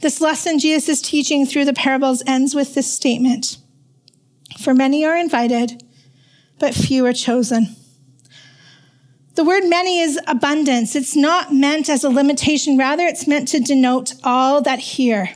This 0.00 0.20
lesson 0.20 0.58
Jesus 0.58 0.88
is 0.90 1.02
teaching 1.02 1.46
through 1.46 1.64
the 1.64 1.72
parables 1.72 2.22
ends 2.26 2.54
with 2.54 2.74
this 2.74 2.92
statement 2.92 3.56
For 4.60 4.74
many 4.74 5.06
are 5.06 5.16
invited, 5.16 5.82
but 6.58 6.74
few 6.74 7.06
are 7.06 7.14
chosen. 7.14 7.74
The 9.36 9.44
word 9.44 9.64
many 9.64 10.00
is 10.00 10.18
abundance. 10.26 10.94
It's 10.94 11.16
not 11.16 11.52
meant 11.52 11.88
as 11.88 12.04
a 12.04 12.10
limitation, 12.10 12.76
rather, 12.76 13.04
it's 13.06 13.26
meant 13.26 13.48
to 13.48 13.60
denote 13.60 14.14
all 14.22 14.60
that 14.62 14.78
hear. 14.78 15.30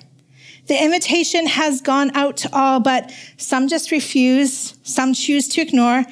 The 0.70 0.80
invitation 0.80 1.48
has 1.48 1.80
gone 1.80 2.12
out 2.14 2.36
to 2.36 2.56
all, 2.56 2.78
but 2.78 3.10
some 3.36 3.66
just 3.66 3.90
refuse, 3.90 4.74
some 4.84 5.14
choose 5.14 5.48
to 5.48 5.60
ignore, 5.60 6.04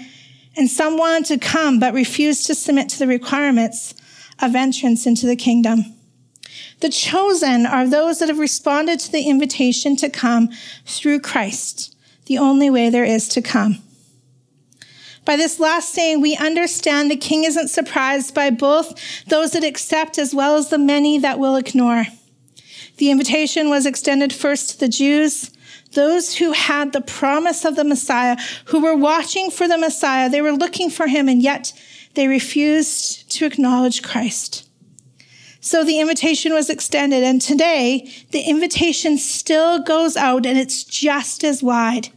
and 0.57 0.69
some 0.69 0.99
want 0.99 1.27
to 1.27 1.39
come 1.39 1.79
but 1.79 1.95
refuse 1.95 2.43
to 2.43 2.57
submit 2.57 2.89
to 2.89 2.99
the 2.99 3.07
requirements 3.07 3.95
of 4.43 4.57
entrance 4.57 5.07
into 5.07 5.29
the 5.29 5.37
kingdom. 5.37 5.95
The 6.81 6.89
chosen 6.89 7.67
are 7.67 7.87
those 7.87 8.19
that 8.19 8.29
have 8.29 8.41
responded 8.41 8.99
to 8.99 9.13
the 9.13 9.29
invitation 9.29 9.95
to 9.95 10.11
come 10.11 10.49
through 10.85 11.21
Christ, 11.21 11.95
the 12.27 12.39
only 12.39 12.69
way 12.69 12.91
there 12.91 13.05
is 13.05 13.29
to 13.29 13.41
come. 13.41 13.77
By 15.25 15.37
this 15.37 15.61
last 15.61 15.91
saying, 15.91 16.21
we 16.21 16.35
understand 16.35 17.13
the 17.13 17.17
king 17.17 17.45
isn't 17.45 17.69
surprised 17.69 18.35
by 18.35 18.51
both 18.51 19.25
those 19.29 19.53
that 19.53 19.63
accept 19.63 20.19
as 20.19 20.35
well 20.35 20.57
as 20.57 20.71
the 20.71 20.79
many 20.79 21.17
that 21.21 21.39
will 21.39 21.55
ignore. 21.55 22.07
The 22.99 23.11
invitation 23.13 23.71
was 23.71 23.87
extended 23.87 24.33
first 24.33 24.71
to 24.71 24.79
the 24.81 24.89
Jews, 24.89 25.53
those 25.93 26.37
who 26.37 26.53
had 26.53 26.93
the 26.93 27.01
promise 27.01 27.65
of 27.65 27.77
the 27.77 27.85
Messiah, 27.85 28.37
who 28.67 28.81
were 28.81 28.97
watching 28.97 29.51
for 29.51 29.69
the 29.69 29.79
Messiah. 29.79 30.29
They 30.29 30.43
were 30.43 30.53
looking 30.53 30.91
for 30.91 31.07
him, 31.07 31.29
and 31.29 31.41
yet 31.41 31.73
they 32.15 32.27
refused 32.27 33.31
to 33.31 33.47
acknowledge 33.47 34.03
Christ. 34.03 34.69
So 35.61 35.85
the 35.85 36.01
invitation 36.01 36.53
was 36.53 36.69
extended, 36.69 37.23
and 37.23 37.41
today 37.41 38.11
the 38.33 38.43
invitation 38.43 39.17
still 39.17 39.81
goes 39.81 40.17
out 40.17 40.45
and 40.45 40.59
it's 40.59 40.83
just 40.83 41.45
as 41.45 41.63
wide. 41.63 42.09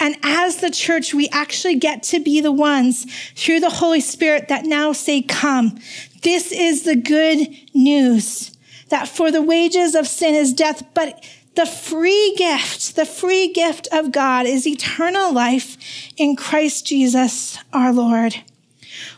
And 0.00 0.16
as 0.24 0.56
the 0.56 0.70
church, 0.70 1.14
we 1.14 1.28
actually 1.28 1.76
get 1.76 2.02
to 2.04 2.18
be 2.18 2.40
the 2.40 2.52
ones 2.52 3.06
through 3.36 3.60
the 3.60 3.70
Holy 3.70 4.00
Spirit 4.00 4.48
that 4.48 4.64
now 4.64 4.92
say, 4.92 5.22
Come. 5.22 5.78
This 6.22 6.52
is 6.52 6.82
the 6.82 6.96
good 6.96 7.48
news 7.74 8.53
that 8.88 9.08
for 9.08 9.30
the 9.30 9.42
wages 9.42 9.94
of 9.94 10.06
sin 10.06 10.34
is 10.34 10.52
death, 10.52 10.82
but 10.94 11.24
the 11.54 11.66
free 11.66 12.34
gift, 12.36 12.96
the 12.96 13.06
free 13.06 13.52
gift 13.52 13.88
of 13.92 14.12
God 14.12 14.46
is 14.46 14.66
eternal 14.66 15.32
life 15.32 16.12
in 16.16 16.36
Christ 16.36 16.86
Jesus 16.86 17.58
our 17.72 17.92
Lord. 17.92 18.42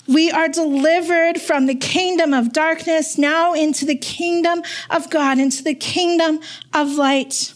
We 0.07 0.31
are 0.31 0.49
delivered 0.49 1.41
from 1.41 1.67
the 1.67 1.75
kingdom 1.75 2.33
of 2.33 2.53
darkness 2.53 3.19
now 3.19 3.55
into 3.55 3.85
the 3.85 3.97
kingdom 3.97 4.63
of 4.91 5.11
God, 5.11 5.39
into 5.39 5.63
the 5.63 5.75
kingdom 5.75 6.41
of 6.73 6.93
light. 6.93 7.55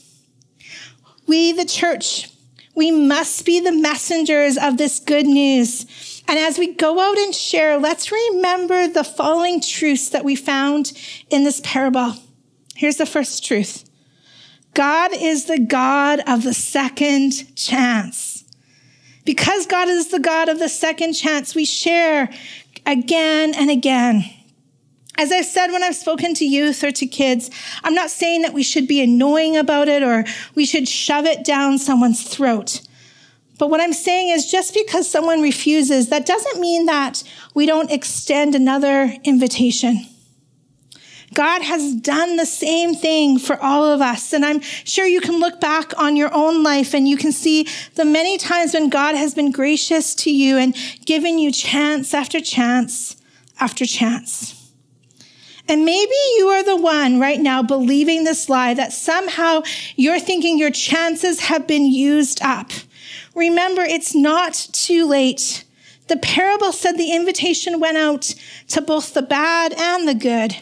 We, 1.27 1.53
the 1.53 1.65
church, 1.65 2.31
we 2.75 2.91
must 2.91 3.45
be 3.45 3.61
the 3.61 3.73
messengers 3.73 4.57
of 4.57 4.79
this 4.79 4.99
good 4.99 5.27
news. 5.27 5.87
And 6.31 6.39
as 6.39 6.61
we 6.61 6.75
go 6.75 7.01
out 7.01 7.19
and 7.19 7.35
share, 7.35 7.77
let's 7.77 8.13
remember 8.13 8.87
the 8.87 9.03
following 9.03 9.61
truths 9.61 10.11
that 10.11 10.25
we 10.25 10.37
found 10.37 10.93
in 11.29 11.43
this 11.43 11.61
parable. 11.65 12.15
Here's 12.77 12.99
the 12.99 13.05
first 13.05 13.45
truth 13.45 13.85
God 14.73 15.11
is 15.13 15.47
the 15.47 15.59
God 15.59 16.21
of 16.29 16.45
the 16.45 16.55
second 16.55 17.57
chance. 17.57 18.45
Because 19.25 19.67
God 19.67 19.89
is 19.89 20.13
the 20.13 20.21
God 20.21 20.49
of 20.49 20.61
the 20.61 20.69
second 20.69 21.15
chance, 21.15 21.57
we 21.57 21.65
share 21.65 22.31
again 22.87 23.53
and 23.53 23.69
again. 23.69 24.23
As 25.19 25.33
I've 25.33 25.47
said 25.47 25.73
when 25.73 25.83
I've 25.83 25.97
spoken 25.97 26.35
to 26.35 26.45
youth 26.45 26.85
or 26.85 26.93
to 26.93 27.07
kids, 27.09 27.51
I'm 27.83 27.95
not 27.95 28.09
saying 28.09 28.43
that 28.43 28.55
we 28.55 28.63
should 28.63 28.87
be 28.87 29.03
annoying 29.03 29.57
about 29.57 29.89
it 29.89 30.05
or 30.05 30.25
we 30.55 30.65
should 30.65 30.87
shove 30.87 31.27
it 31.27 31.45
down 31.45 31.79
someone's 31.79 32.23
throat. 32.23 32.83
But 33.61 33.69
what 33.69 33.83
I'm 33.83 33.93
saying 33.93 34.31
is 34.31 34.51
just 34.51 34.73
because 34.73 35.07
someone 35.07 35.43
refuses, 35.43 36.09
that 36.09 36.25
doesn't 36.25 36.59
mean 36.59 36.87
that 36.87 37.23
we 37.53 37.67
don't 37.67 37.91
extend 37.91 38.55
another 38.55 39.15
invitation. 39.23 40.07
God 41.35 41.61
has 41.61 41.95
done 41.95 42.37
the 42.37 42.47
same 42.47 42.95
thing 42.95 43.39
for 43.39 43.63
all 43.63 43.85
of 43.85 44.01
us. 44.01 44.33
And 44.33 44.47
I'm 44.47 44.63
sure 44.63 45.05
you 45.07 45.21
can 45.21 45.41
look 45.41 45.61
back 45.61 45.93
on 45.99 46.17
your 46.17 46.35
own 46.35 46.63
life 46.63 46.95
and 46.95 47.07
you 47.07 47.19
can 47.19 47.33
see 47.33 47.69
the 47.97 48.07
many 48.07 48.39
times 48.39 48.73
when 48.73 48.89
God 48.89 49.15
has 49.15 49.35
been 49.35 49.53
gracious 49.53 50.15
to 50.15 50.31
you 50.33 50.57
and 50.57 50.75
given 51.05 51.39
you 51.39 51.53
chance 51.53 52.15
after 52.15 52.41
chance 52.41 53.17
after 53.61 53.85
chance. 53.85 54.73
And 55.69 55.85
maybe 55.85 56.15
you 56.39 56.49
are 56.49 56.65
the 56.65 56.77
one 56.77 57.21
right 57.21 57.39
now 57.39 57.63
believing 57.63 58.25
this 58.25 58.49
lie 58.49 58.73
that 58.73 58.95
somehow 58.95 59.65
you're 59.97 60.19
thinking 60.19 60.59
your 60.59 60.71
chances 60.71 61.41
have 61.41 61.67
been 61.67 61.85
used 61.85 62.41
up. 62.41 62.71
Remember, 63.35 63.83
it's 63.83 64.15
not 64.15 64.55
too 64.73 65.07
late. 65.07 65.65
The 66.09 66.17
parable 66.17 66.73
said 66.73 66.97
the 66.97 67.15
invitation 67.15 67.79
went 67.79 67.97
out 67.97 68.35
to 68.69 68.81
both 68.81 69.15
the 69.15 69.23
bad 69.23 69.73
and 69.73 70.09
the 70.09 70.15
good. 70.15 70.57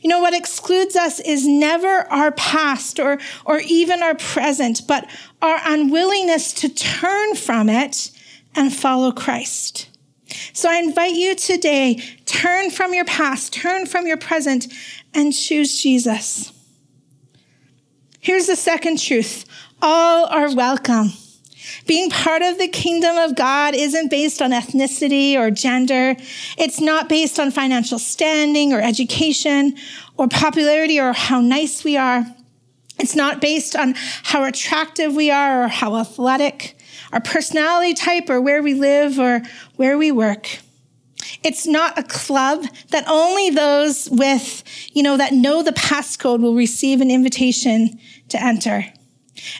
You 0.00 0.08
know, 0.08 0.20
what 0.20 0.34
excludes 0.34 0.96
us 0.96 1.18
is 1.20 1.46
never 1.46 1.88
our 2.10 2.30
past 2.32 3.00
or, 3.00 3.18
or 3.44 3.60
even 3.60 4.02
our 4.02 4.14
present, 4.14 4.82
but 4.86 5.08
our 5.42 5.58
unwillingness 5.64 6.52
to 6.54 6.68
turn 6.68 7.34
from 7.34 7.68
it 7.68 8.10
and 8.54 8.72
follow 8.72 9.12
Christ. 9.12 9.88
So 10.52 10.70
I 10.70 10.76
invite 10.76 11.14
you 11.14 11.34
today, 11.34 12.02
turn 12.26 12.70
from 12.70 12.92
your 12.94 13.04
past, 13.04 13.52
turn 13.52 13.86
from 13.86 14.06
your 14.06 14.16
present, 14.16 14.72
and 15.14 15.32
choose 15.32 15.80
Jesus. 15.82 16.52
Here's 18.20 18.46
the 18.46 18.56
second 18.56 18.98
truth 18.98 19.44
all 19.80 20.26
are 20.26 20.54
welcome. 20.54 21.12
Being 21.86 22.10
part 22.10 22.42
of 22.42 22.58
the 22.58 22.68
kingdom 22.68 23.16
of 23.16 23.34
God 23.34 23.74
isn't 23.74 24.10
based 24.10 24.42
on 24.42 24.50
ethnicity 24.50 25.36
or 25.36 25.50
gender. 25.50 26.16
It's 26.56 26.80
not 26.80 27.08
based 27.08 27.38
on 27.38 27.50
financial 27.50 27.98
standing 27.98 28.72
or 28.72 28.80
education 28.80 29.76
or 30.16 30.28
popularity 30.28 31.00
or 31.00 31.12
how 31.12 31.40
nice 31.40 31.84
we 31.84 31.96
are. 31.96 32.26
It's 32.98 33.14
not 33.14 33.40
based 33.40 33.76
on 33.76 33.94
how 34.24 34.44
attractive 34.44 35.14
we 35.14 35.30
are 35.30 35.64
or 35.64 35.68
how 35.68 35.96
athletic, 35.96 36.76
our 37.12 37.20
personality 37.20 37.94
type 37.94 38.28
or 38.28 38.40
where 38.40 38.62
we 38.62 38.74
live 38.74 39.18
or 39.18 39.42
where 39.76 39.96
we 39.96 40.10
work. 40.10 40.58
It's 41.42 41.66
not 41.66 41.98
a 41.98 42.02
club 42.02 42.64
that 42.90 43.04
only 43.06 43.50
those 43.50 44.08
with, 44.10 44.64
you 44.92 45.02
know, 45.02 45.16
that 45.16 45.32
know 45.32 45.62
the 45.62 45.72
passcode 45.72 46.40
will 46.40 46.54
receive 46.54 47.00
an 47.00 47.10
invitation 47.10 47.98
to 48.28 48.42
enter. 48.42 48.86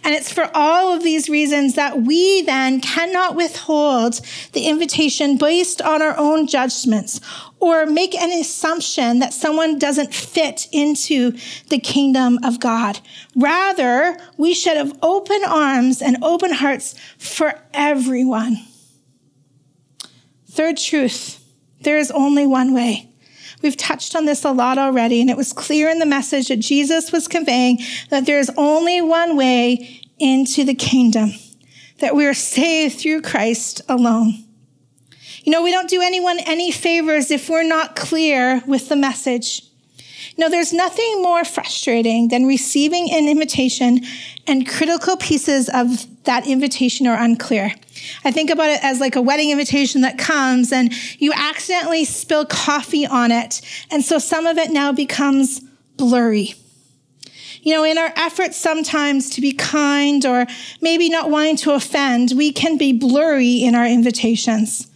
And 0.04 0.14
it's 0.14 0.32
for 0.32 0.50
all 0.54 0.92
of 0.94 1.02
these 1.02 1.28
reasons 1.28 1.74
that 1.74 2.02
we 2.02 2.42
then 2.42 2.80
cannot 2.80 3.34
withhold 3.34 4.20
the 4.52 4.66
invitation 4.66 5.36
based 5.36 5.80
on 5.82 6.02
our 6.02 6.16
own 6.16 6.46
judgments 6.46 7.20
or 7.60 7.86
make 7.86 8.14
an 8.14 8.30
assumption 8.30 9.18
that 9.18 9.32
someone 9.32 9.78
doesn't 9.78 10.14
fit 10.14 10.68
into 10.72 11.36
the 11.68 11.78
kingdom 11.78 12.38
of 12.44 12.60
God. 12.60 13.00
Rather, 13.34 14.16
we 14.36 14.54
should 14.54 14.76
have 14.76 14.96
open 15.02 15.40
arms 15.46 16.00
and 16.00 16.16
open 16.22 16.52
hearts 16.52 16.94
for 17.18 17.54
everyone. 17.74 18.58
Third 20.50 20.76
truth, 20.76 21.44
there 21.80 21.98
is 21.98 22.10
only 22.10 22.46
one 22.46 22.74
way. 22.74 23.07
We've 23.62 23.76
touched 23.76 24.14
on 24.14 24.24
this 24.24 24.44
a 24.44 24.52
lot 24.52 24.78
already, 24.78 25.20
and 25.20 25.30
it 25.30 25.36
was 25.36 25.52
clear 25.52 25.88
in 25.88 25.98
the 25.98 26.06
message 26.06 26.48
that 26.48 26.60
Jesus 26.60 27.10
was 27.10 27.26
conveying 27.26 27.80
that 28.10 28.26
there 28.26 28.38
is 28.38 28.50
only 28.56 29.00
one 29.00 29.36
way 29.36 30.02
into 30.18 30.64
the 30.64 30.74
kingdom, 30.74 31.32
that 31.98 32.14
we 32.14 32.26
are 32.26 32.34
saved 32.34 32.98
through 32.98 33.22
Christ 33.22 33.82
alone. 33.88 34.44
You 35.42 35.52
know, 35.52 35.62
we 35.62 35.70
don't 35.70 35.88
do 35.88 36.02
anyone 36.02 36.38
any 36.40 36.70
favors 36.70 37.30
if 37.30 37.48
we're 37.48 37.66
not 37.66 37.96
clear 37.96 38.62
with 38.66 38.88
the 38.88 38.96
message. 38.96 39.67
Know, 40.38 40.48
there's 40.48 40.72
nothing 40.72 41.20
more 41.20 41.44
frustrating 41.44 42.28
than 42.28 42.46
receiving 42.46 43.10
an 43.10 43.28
invitation 43.28 44.02
and 44.46 44.68
critical 44.68 45.16
pieces 45.16 45.68
of 45.68 46.06
that 46.24 46.46
invitation 46.46 47.08
are 47.08 47.20
unclear. 47.20 47.74
I 48.24 48.30
think 48.30 48.48
about 48.48 48.70
it 48.70 48.84
as 48.84 49.00
like 49.00 49.16
a 49.16 49.20
wedding 49.20 49.50
invitation 49.50 50.02
that 50.02 50.16
comes 50.16 50.72
and 50.72 50.92
you 51.20 51.32
accidentally 51.34 52.04
spill 52.04 52.46
coffee 52.46 53.04
on 53.04 53.32
it. 53.32 53.60
And 53.90 54.04
so 54.04 54.20
some 54.20 54.46
of 54.46 54.58
it 54.58 54.70
now 54.70 54.92
becomes 54.92 55.60
blurry. 55.96 56.54
You 57.62 57.74
know, 57.74 57.82
in 57.82 57.98
our 57.98 58.12
efforts 58.14 58.56
sometimes 58.56 59.30
to 59.30 59.40
be 59.40 59.50
kind 59.50 60.24
or 60.24 60.46
maybe 60.80 61.10
not 61.10 61.30
wanting 61.30 61.56
to 61.56 61.72
offend, 61.72 62.32
we 62.36 62.52
can 62.52 62.78
be 62.78 62.92
blurry 62.92 63.64
in 63.64 63.74
our 63.74 63.86
invitations. 63.86 64.86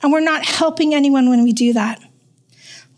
And 0.00 0.12
we're 0.12 0.20
not 0.20 0.44
helping 0.44 0.94
anyone 0.94 1.28
when 1.28 1.42
we 1.42 1.52
do 1.52 1.72
that. 1.72 2.00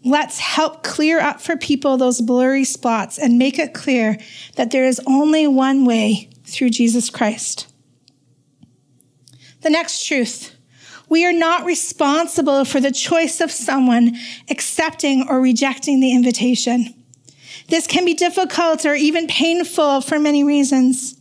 Let's 0.04 0.38
help 0.38 0.82
clear 0.82 1.18
up 1.18 1.40
for 1.40 1.56
people 1.56 1.96
those 1.96 2.20
blurry 2.20 2.64
spots 2.64 3.18
and 3.18 3.38
make 3.38 3.58
it 3.58 3.72
clear 3.72 4.18
that 4.56 4.70
there 4.70 4.84
is 4.84 5.00
only 5.06 5.46
one 5.46 5.86
way 5.86 6.28
through 6.44 6.70
Jesus 6.70 7.08
Christ. 7.08 7.66
The 9.62 9.70
next 9.70 10.06
truth 10.06 10.54
we 11.08 11.24
are 11.26 11.32
not 11.32 11.64
responsible 11.64 12.64
for 12.64 12.80
the 12.80 12.90
choice 12.90 13.40
of 13.40 13.50
someone 13.50 14.16
accepting 14.50 15.26
or 15.28 15.40
rejecting 15.40 16.00
the 16.00 16.12
invitation. 16.12 16.94
This 17.68 17.86
can 17.86 18.04
be 18.04 18.14
difficult 18.14 18.84
or 18.84 18.94
even 18.94 19.26
painful 19.26 20.00
for 20.00 20.18
many 20.18 20.42
reasons. 20.44 21.20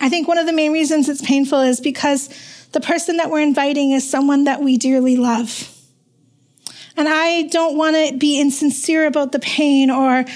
I 0.00 0.08
think 0.08 0.26
one 0.26 0.38
of 0.38 0.46
the 0.46 0.52
main 0.52 0.72
reasons 0.72 1.08
it's 1.08 1.22
painful 1.22 1.60
is 1.60 1.80
because 1.80 2.28
the 2.72 2.80
person 2.80 3.18
that 3.18 3.30
we're 3.30 3.40
inviting 3.40 3.92
is 3.92 4.08
someone 4.08 4.44
that 4.44 4.62
we 4.62 4.78
dearly 4.78 5.16
love. 5.16 5.76
And 7.00 7.08
I 7.08 7.44
don't 7.44 7.78
want 7.78 7.96
to 7.96 8.14
be 8.14 8.38
insincere 8.38 9.06
about 9.06 9.32
the 9.32 9.38
pain 9.38 9.90
or 9.90 10.26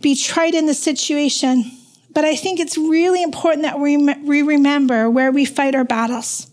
be 0.00 0.14
trite 0.14 0.54
in 0.54 0.64
the 0.64 0.72
situation. 0.72 1.70
But 2.14 2.24
I 2.24 2.34
think 2.34 2.60
it's 2.60 2.78
really 2.78 3.22
important 3.22 3.64
that 3.64 3.78
we, 3.78 3.98
we 3.98 4.40
remember 4.40 5.10
where 5.10 5.30
we 5.30 5.44
fight 5.44 5.74
our 5.74 5.84
battles. 5.84 6.50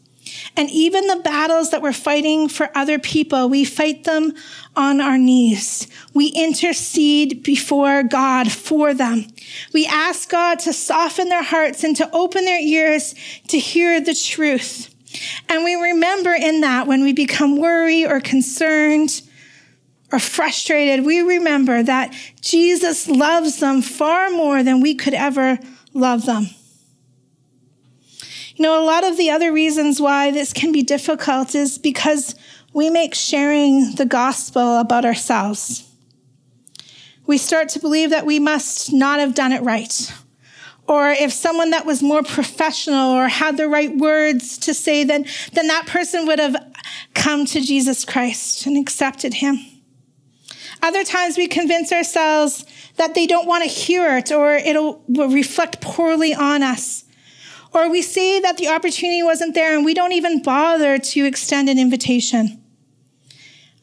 And 0.57 0.69
even 0.71 1.07
the 1.07 1.21
battles 1.23 1.71
that 1.71 1.81
we're 1.81 1.93
fighting 1.93 2.49
for 2.49 2.69
other 2.75 2.99
people, 2.99 3.47
we 3.47 3.63
fight 3.63 4.03
them 4.03 4.33
on 4.75 4.99
our 4.99 5.17
knees. 5.17 5.87
We 6.13 6.33
intercede 6.35 7.41
before 7.41 8.03
God 8.03 8.51
for 8.51 8.93
them. 8.93 9.25
We 9.71 9.85
ask 9.85 10.29
God 10.29 10.59
to 10.59 10.73
soften 10.73 11.29
their 11.29 11.43
hearts 11.43 11.85
and 11.85 11.95
to 11.95 12.13
open 12.13 12.43
their 12.43 12.59
ears 12.59 13.15
to 13.47 13.57
hear 13.57 14.01
the 14.01 14.13
truth. 14.13 14.93
And 15.47 15.63
we 15.63 15.75
remember 15.75 16.33
in 16.33 16.59
that 16.59 16.87
when 16.87 17.03
we 17.03 17.13
become 17.13 17.55
worried 17.55 18.05
or 18.05 18.19
concerned 18.19 19.21
or 20.11 20.19
frustrated, 20.19 21.05
we 21.05 21.21
remember 21.21 21.83
that 21.83 22.13
Jesus 22.41 23.07
loves 23.07 23.59
them 23.59 23.81
far 23.81 24.29
more 24.29 24.63
than 24.63 24.81
we 24.81 24.95
could 24.95 25.13
ever 25.13 25.59
love 25.93 26.25
them. 26.25 26.47
You 28.55 28.63
know, 28.63 28.83
a 28.83 28.85
lot 28.85 29.05
of 29.05 29.17
the 29.17 29.29
other 29.29 29.53
reasons 29.53 30.01
why 30.01 30.31
this 30.31 30.51
can 30.51 30.71
be 30.71 30.83
difficult 30.83 31.55
is 31.55 31.77
because 31.77 32.35
we 32.73 32.89
make 32.89 33.15
sharing 33.15 33.95
the 33.95 34.05
gospel 34.05 34.77
about 34.77 35.05
ourselves. 35.05 35.89
We 37.25 37.37
start 37.37 37.69
to 37.69 37.79
believe 37.79 38.09
that 38.09 38.25
we 38.25 38.39
must 38.39 38.91
not 38.91 39.19
have 39.19 39.35
done 39.35 39.51
it 39.51 39.61
right, 39.61 40.11
or 40.87 41.11
if 41.11 41.31
someone 41.31 41.69
that 41.69 41.85
was 41.85 42.01
more 42.01 42.23
professional 42.23 43.11
or 43.11 43.27
had 43.27 43.57
the 43.57 43.67
right 43.67 43.95
words 43.95 44.57
to 44.57 44.73
say, 44.73 45.03
then, 45.03 45.25
then 45.53 45.67
that 45.67 45.85
person 45.85 46.25
would 46.25 46.39
have 46.39 46.55
come 47.13 47.45
to 47.45 47.61
Jesus 47.61 48.03
Christ 48.03 48.65
and 48.65 48.75
accepted 48.75 49.35
him. 49.35 49.59
Other 50.81 51.03
times 51.03 51.37
we 51.37 51.47
convince 51.47 51.91
ourselves 51.91 52.65
that 52.95 53.13
they 53.13 53.27
don't 53.27 53.47
want 53.47 53.63
to 53.63 53.69
hear 53.69 54.17
it 54.17 54.31
or 54.31 54.53
it'll 54.53 55.03
will 55.07 55.29
reflect 55.29 55.81
poorly 55.81 56.33
on 56.33 56.63
us. 56.63 57.03
Or 57.73 57.89
we 57.89 58.01
say 58.01 58.39
that 58.39 58.57
the 58.57 58.69
opportunity 58.69 59.21
wasn't 59.21 59.53
there 59.53 59.75
and 59.75 59.85
we 59.85 59.93
don't 59.93 60.13
even 60.13 60.41
bother 60.41 60.97
to 60.97 61.25
extend 61.25 61.69
an 61.69 61.77
invitation. 61.77 62.61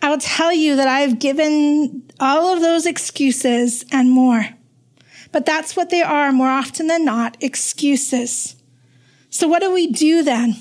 I 0.03 0.11
will 0.11 0.19
tell 0.19 0.53
you 0.53 0.77
that 0.77 0.89
I've 0.89 1.19
given 1.19 2.11
all 2.19 2.53
of 2.53 2.61
those 2.61 2.87
excuses 2.87 3.85
and 3.93 4.11
more. 4.11 4.49
But 5.33 5.47
that's 5.47 5.77
what 5.77 5.91
they 5.91 6.03
are 6.03 6.33
more 6.33 6.49
often 6.49 6.87
than 6.87 7.05
not 7.05 7.37
excuses. 7.41 8.57
So, 9.31 9.49
what 9.49 9.61
do 9.61 9.73
we 9.73 9.87
do 9.87 10.23
then? 10.23 10.57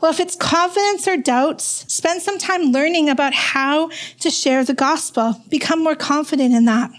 Well, 0.00 0.10
if 0.10 0.20
it's 0.20 0.36
confidence 0.36 1.08
or 1.08 1.16
doubts, 1.16 1.84
spend 1.92 2.22
some 2.22 2.38
time 2.38 2.72
learning 2.72 3.08
about 3.08 3.32
how 3.32 3.90
to 4.20 4.30
share 4.30 4.64
the 4.64 4.74
gospel. 4.74 5.40
Become 5.48 5.82
more 5.82 5.96
confident 5.96 6.54
in 6.54 6.66
that. 6.66 6.90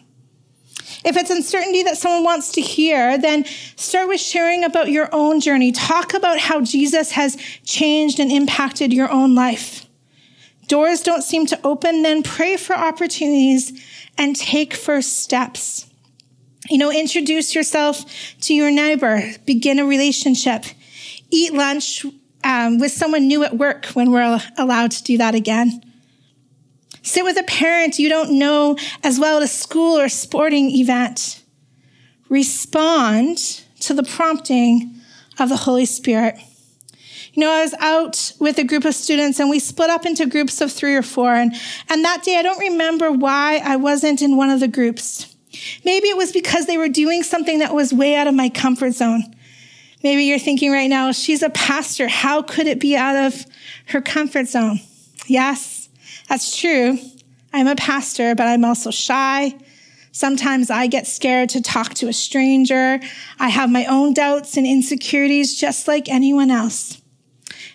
If 1.06 1.16
it's 1.16 1.30
uncertainty 1.30 1.84
that 1.84 1.98
someone 1.98 2.24
wants 2.24 2.52
to 2.54 2.62
hear, 2.62 3.18
then 3.18 3.46
start 3.76 4.08
with 4.08 4.20
sharing 4.20 4.64
about 4.64 4.90
your 4.90 5.10
own 5.14 5.40
journey. 5.40 5.72
Talk 5.72 6.14
about 6.14 6.40
how 6.40 6.62
Jesus 6.62 7.12
has 7.12 7.36
changed 7.64 8.20
and 8.20 8.32
impacted 8.32 8.92
your 8.92 9.12
own 9.12 9.36
life. 9.36 9.86
Doors 10.68 11.02
don't 11.02 11.24
seem 11.24 11.46
to 11.48 11.60
open, 11.64 12.02
then 12.02 12.24
pray 12.24 12.58
for 12.58 12.76
opportunities 12.76 13.72
and 14.18 14.36
take 14.36 14.74
first 14.74 15.20
steps. 15.20 15.90
You 16.70 16.78
know, 16.78 16.92
introduce 16.92 17.56
yourself 17.56 18.04
to 18.42 18.54
your 18.54 18.72
neighbor, 18.72 19.22
begin 19.46 19.80
a 19.80 19.86
relationship, 19.86 20.66
eat 21.30 21.54
lunch 21.54 22.06
um, 22.44 22.80
with 22.80 22.92
someone 22.92 23.28
new 23.28 23.44
at 23.44 23.58
work 23.58 23.86
when 23.88 24.12
we're 24.12 24.40
allowed 24.58 24.92
to 24.92 25.04
do 25.04 25.18
that 25.18 25.36
again. 25.36 25.82
Sit 27.02 27.24
with 27.24 27.40
a 27.40 27.44
parent 27.44 28.00
you 28.00 28.10
don't 28.10 28.38
know 28.38 28.78
as 29.04 29.20
well 29.20 29.38
at 29.38 29.44
a 29.44 29.48
school 29.48 29.98
or 29.98 30.10
sporting 30.10 30.70
event. 30.72 31.42
Respond 32.30 33.38
to 33.80 33.94
the 33.94 34.04
prompting 34.04 34.94
of 35.40 35.50
the 35.50 35.56
Holy 35.56 35.86
Spirit. 35.86 36.36
You 37.34 37.42
know, 37.42 37.52
I 37.52 37.62
was 37.62 37.76
out 37.80 38.34
with 38.40 38.58
a 38.58 38.64
group 38.64 38.84
of 38.84 38.96
students 38.96 39.40
and 39.40 39.50
we 39.50 39.60
split 39.60 39.90
up 39.90 40.06
into 40.06 40.26
groups 40.26 40.60
of 40.60 40.72
three 40.72 40.96
or 40.96 41.04
four. 41.04 41.34
And, 41.36 41.54
and 41.88 42.04
that 42.04 42.24
day, 42.24 42.36
I 42.36 42.42
don't 42.42 42.60
remember 42.60 43.12
why 43.12 43.62
I 43.64 43.76
wasn't 43.76 44.22
in 44.22 44.36
one 44.36 44.50
of 44.50 44.60
the 44.60 44.68
groups. 44.68 45.36
Maybe 45.86 46.08
it 46.08 46.18
was 46.18 46.32
because 46.32 46.66
they 46.66 46.78
were 46.78 46.90
doing 46.90 47.24
something 47.24 47.60
that 47.60 47.74
was 47.74 47.94
way 47.94 48.16
out 48.16 48.28
of 48.28 48.34
my 48.34 48.50
comfort 48.50 48.94
zone. 48.94 49.24
Maybe 50.04 50.24
you're 50.24 50.40
thinking 50.40 50.72
right 50.72 50.90
now, 50.90 51.12
she's 51.12 51.42
a 51.42 51.50
pastor. 51.50 52.08
How 52.08 52.42
could 52.42 52.68
it 52.68 52.80
be 52.80 52.96
out 52.96 53.16
of 53.16 53.46
her 53.88 54.02
comfort 54.02 54.48
zone? 54.48 54.80
Yes, 55.26 55.90
that's 56.30 56.58
true. 56.58 56.98
I'm 57.54 57.68
a 57.68 57.76
pastor, 57.76 58.36
but 58.36 58.48
I'm 58.48 58.64
also 58.64 58.92
shy. 58.92 59.56
Sometimes 60.12 60.70
I 60.70 60.88
get 60.88 61.08
scared 61.08 61.50
to 61.50 61.62
talk 61.62 61.94
to 61.96 62.08
a 62.08 62.14
stranger. 62.14 63.00
I 63.40 63.50
have 63.50 63.70
my 63.70 63.86
own 63.86 64.14
doubts 64.14 64.58
and 64.58 64.66
insecurities 64.66 65.60
just 65.60 65.88
like 65.88 66.10
anyone 66.10 66.52
else. 66.52 67.02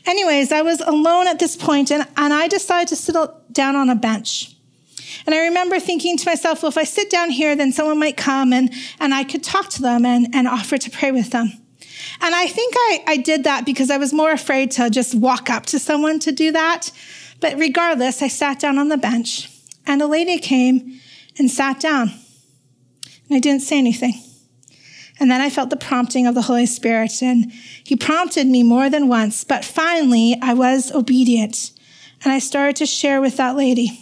Anyways, 0.07 0.51
I 0.51 0.63
was 0.63 0.81
alone 0.81 1.29
at 1.29 1.39
this 1.39 1.57
point 1.57 1.91
and, 1.91 2.07
and 2.17 2.33
I 2.33 2.49
decided 2.49 2.89
to 2.89 2.97
sit 2.97 3.17
down 3.53 3.77
on 3.77 3.91
a 3.91 3.95
bench. 3.95 4.57
And 5.27 5.35
I 5.35 5.47
remember 5.47 5.79
thinking 5.79 6.17
to 6.17 6.29
myself, 6.29 6.63
well, 6.63 6.71
if 6.71 6.79
I 6.79 6.85
sit 6.85 7.11
down 7.11 7.31
here, 7.31 7.55
then 7.55 7.71
someone 7.71 7.99
might 7.99 8.17
come 8.17 8.53
and, 8.53 8.73
and 8.99 9.15
I 9.15 9.25
could 9.25 9.45
talk 9.45 9.69
to 9.71 9.83
them 9.83 10.05
and, 10.05 10.29
and 10.35 10.49
offer 10.49 10.79
to 10.79 10.91
pray 10.91 11.13
with 11.13 11.31
them. 11.31 11.62
And 12.25 12.35
I 12.35 12.47
think 12.47 12.75
I, 12.77 13.05
I 13.09 13.17
did 13.17 13.45
that 13.45 13.67
because 13.67 13.91
I 13.91 13.97
was 13.97 14.13
more 14.13 14.31
afraid 14.31 14.71
to 14.73 14.89
just 14.89 15.15
walk 15.15 15.51
up 15.51 15.67
to 15.67 15.79
someone 15.81 16.21
to 16.21 16.31
do 16.31 16.53
that. 16.53 16.93
But 17.41 17.59
regardless, 17.59 18.23
I 18.23 18.29
sat 18.29 18.61
down 18.61 18.79
on 18.79 18.89
the 18.89 18.97
bench 18.97 19.51
and 19.85 20.01
a 20.01 20.07
lady 20.07 20.39
came 20.39 21.01
and 21.39 21.51
sat 21.51 21.81
down. 21.81 22.13
And 23.29 23.37
I 23.37 23.41
didn't 23.41 23.63
say 23.63 23.79
anything. 23.79 24.15
And 25.19 25.31
then 25.31 25.41
I 25.41 25.51
felt 25.51 25.71
the 25.71 25.77
prompting 25.77 26.27
of 26.27 26.35
the 26.35 26.43
Holy 26.43 26.67
Spirit, 26.67 27.23
and 27.23 27.53
He 27.85 27.97
prompted 27.97 28.47
me 28.47 28.63
more 28.63 28.91
than 28.91 29.09
once. 29.09 29.45
But 29.45 29.65
finally, 29.65 30.37
I 30.43 30.55
was 30.55 30.91
obedient, 30.91 31.71
and 32.25 32.33
I 32.33 32.39
started 32.39 32.77
to 32.77 32.87
share 32.87 33.21
with 33.21 33.37
that 33.37 33.55
lady. 33.55 34.02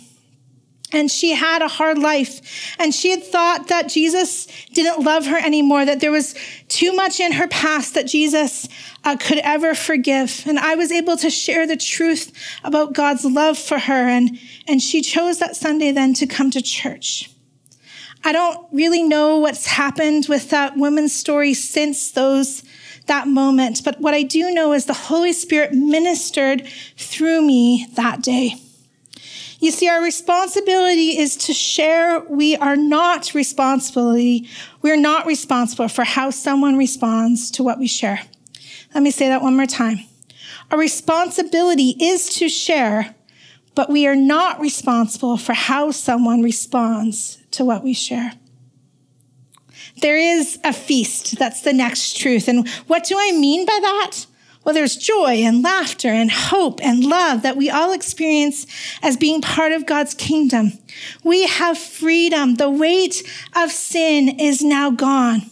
And 0.92 1.10
she 1.10 1.34
had 1.34 1.62
a 1.62 1.68
hard 1.68 1.98
life. 1.98 2.74
And 2.78 2.94
she 2.94 3.10
had 3.10 3.22
thought 3.22 3.68
that 3.68 3.88
Jesus 3.88 4.46
didn't 4.72 5.04
love 5.04 5.26
her 5.26 5.38
anymore, 5.38 5.84
that 5.84 6.00
there 6.00 6.10
was 6.10 6.34
too 6.68 6.92
much 6.92 7.20
in 7.20 7.32
her 7.32 7.48
past 7.48 7.94
that 7.94 8.06
Jesus 8.06 8.68
uh, 9.04 9.16
could 9.16 9.38
ever 9.38 9.74
forgive. 9.74 10.42
And 10.46 10.58
I 10.58 10.74
was 10.74 10.90
able 10.90 11.16
to 11.18 11.30
share 11.30 11.66
the 11.66 11.76
truth 11.76 12.32
about 12.64 12.92
God's 12.92 13.24
love 13.24 13.58
for 13.58 13.78
her. 13.78 14.08
And, 14.08 14.38
and 14.66 14.82
she 14.82 15.00
chose 15.00 15.38
that 15.38 15.56
Sunday 15.56 15.92
then 15.92 16.14
to 16.14 16.26
come 16.26 16.50
to 16.50 16.62
church. 16.62 17.30
I 18.22 18.32
don't 18.32 18.66
really 18.72 19.02
know 19.02 19.38
what's 19.38 19.66
happened 19.66 20.26
with 20.28 20.50
that 20.50 20.76
woman's 20.76 21.14
story 21.14 21.54
since 21.54 22.10
those 22.10 22.62
that 23.06 23.26
moment, 23.26 23.82
but 23.84 24.00
what 24.00 24.14
I 24.14 24.22
do 24.22 24.52
know 24.52 24.72
is 24.72 24.84
the 24.84 24.92
Holy 24.92 25.32
Spirit 25.32 25.72
ministered 25.72 26.66
through 26.96 27.42
me 27.42 27.88
that 27.94 28.22
day. 28.22 28.54
You 29.60 29.70
see, 29.70 29.88
our 29.88 30.02
responsibility 30.02 31.18
is 31.18 31.36
to 31.36 31.52
share. 31.52 32.20
We 32.20 32.56
are 32.56 32.76
not 32.76 33.34
responsibility. 33.34 34.48
We're 34.80 34.96
not 34.96 35.26
responsible 35.26 35.88
for 35.88 36.02
how 36.02 36.30
someone 36.30 36.78
responds 36.78 37.50
to 37.52 37.62
what 37.62 37.78
we 37.78 37.86
share. 37.86 38.22
Let 38.94 39.02
me 39.02 39.10
say 39.10 39.28
that 39.28 39.42
one 39.42 39.56
more 39.56 39.66
time. 39.66 39.98
Our 40.70 40.78
responsibility 40.78 41.94
is 42.00 42.30
to 42.36 42.48
share, 42.48 43.14
but 43.74 43.90
we 43.90 44.06
are 44.06 44.16
not 44.16 44.58
responsible 44.60 45.36
for 45.36 45.52
how 45.52 45.90
someone 45.90 46.42
responds 46.42 47.38
to 47.50 47.64
what 47.64 47.84
we 47.84 47.92
share. 47.92 48.32
There 50.00 50.16
is 50.16 50.58
a 50.64 50.72
feast. 50.72 51.38
That's 51.38 51.60
the 51.60 51.74
next 51.74 52.16
truth. 52.16 52.48
And 52.48 52.66
what 52.86 53.04
do 53.04 53.16
I 53.18 53.32
mean 53.32 53.66
by 53.66 53.78
that? 53.82 54.24
Well, 54.64 54.74
there's 54.74 54.96
joy 54.96 55.36
and 55.36 55.62
laughter 55.62 56.08
and 56.08 56.30
hope 56.30 56.80
and 56.82 57.02
love 57.02 57.42
that 57.42 57.56
we 57.56 57.70
all 57.70 57.92
experience 57.92 58.66
as 59.02 59.16
being 59.16 59.40
part 59.40 59.72
of 59.72 59.86
God's 59.86 60.12
kingdom. 60.12 60.72
We 61.24 61.46
have 61.46 61.78
freedom. 61.78 62.56
The 62.56 62.70
weight 62.70 63.22
of 63.56 63.70
sin 63.70 64.38
is 64.38 64.62
now 64.62 64.90
gone. 64.90 65.42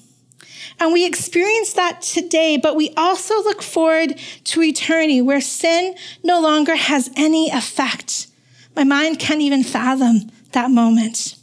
And 0.79 0.93
we 0.93 1.07
experience 1.07 1.73
that 1.73 2.03
today, 2.03 2.57
but 2.57 2.77
we 2.77 2.91
also 2.97 3.35
look 3.43 3.63
forward 3.63 4.21
to 4.45 4.63
eternity 4.63 5.23
where 5.23 5.41
sin 5.41 5.97
no 6.23 6.41
longer 6.41 6.77
has 6.77 7.11
any 7.17 7.51
effect. 7.51 8.29
My 8.77 8.85
mind 8.85 9.19
can't 9.19 9.41
even 9.41 9.65
fathom 9.65 10.31
that 10.53 10.71
moment. 10.71 11.35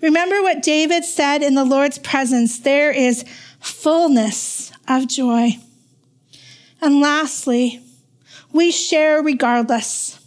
Remember 0.00 0.40
what 0.40 0.62
David 0.62 1.04
said 1.04 1.42
in 1.42 1.54
the 1.54 1.64
Lord's 1.64 1.98
presence 1.98 2.58
there 2.60 2.90
is 2.90 3.24
fullness 3.60 4.72
of 4.88 5.06
joy. 5.06 5.58
And 6.82 7.00
lastly, 7.00 7.80
we 8.52 8.72
share 8.72 9.22
regardless. 9.22 10.18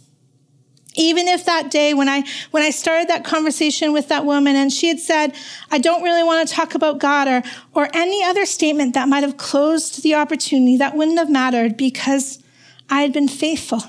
Even 0.94 1.28
if 1.28 1.44
that 1.44 1.70
day 1.70 1.92
when 1.92 2.08
I, 2.08 2.24
when 2.50 2.62
I 2.62 2.70
started 2.70 3.08
that 3.08 3.22
conversation 3.22 3.92
with 3.92 4.08
that 4.08 4.24
woman 4.24 4.56
and 4.56 4.72
she 4.72 4.88
had 4.88 4.98
said, 4.98 5.34
I 5.70 5.76
don't 5.76 6.02
really 6.02 6.22
want 6.22 6.48
to 6.48 6.54
talk 6.54 6.74
about 6.74 6.98
God 6.98 7.28
or, 7.28 7.42
or 7.74 7.90
any 7.92 8.24
other 8.24 8.46
statement 8.46 8.94
that 8.94 9.06
might 9.06 9.22
have 9.22 9.36
closed 9.36 10.02
the 10.02 10.14
opportunity, 10.14 10.78
that 10.78 10.96
wouldn't 10.96 11.18
have 11.18 11.28
mattered 11.28 11.76
because 11.76 12.42
I 12.88 13.02
had 13.02 13.12
been 13.12 13.28
faithful. 13.28 13.82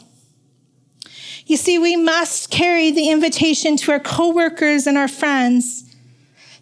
You 1.46 1.56
see, 1.56 1.80
we 1.80 1.96
must 1.96 2.52
carry 2.52 2.92
the 2.92 3.10
invitation 3.10 3.78
to 3.78 3.94
our 3.94 4.02
coworkers 4.02 4.86
and 4.86 4.98
our 4.98 5.08
friends, 5.08 5.96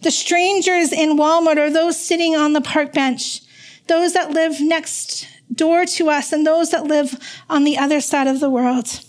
the 0.03 0.11
strangers 0.11 0.91
in 0.93 1.17
Walmart 1.17 1.57
or 1.57 1.71
those 1.71 1.99
sitting 1.99 2.35
on 2.35 2.53
the 2.53 2.61
park 2.61 2.93
bench, 2.93 3.41
those 3.87 4.13
that 4.13 4.29
live 4.29 4.61
next 4.61 5.27
door 5.53 5.85
to 5.85 6.09
us 6.09 6.31
and 6.31 6.45
those 6.45 6.71
that 6.71 6.85
live 6.85 7.17
on 7.49 7.63
the 7.63 7.77
other 7.77 8.01
side 8.01 8.27
of 8.27 8.39
the 8.39 8.49
world. 8.49 9.01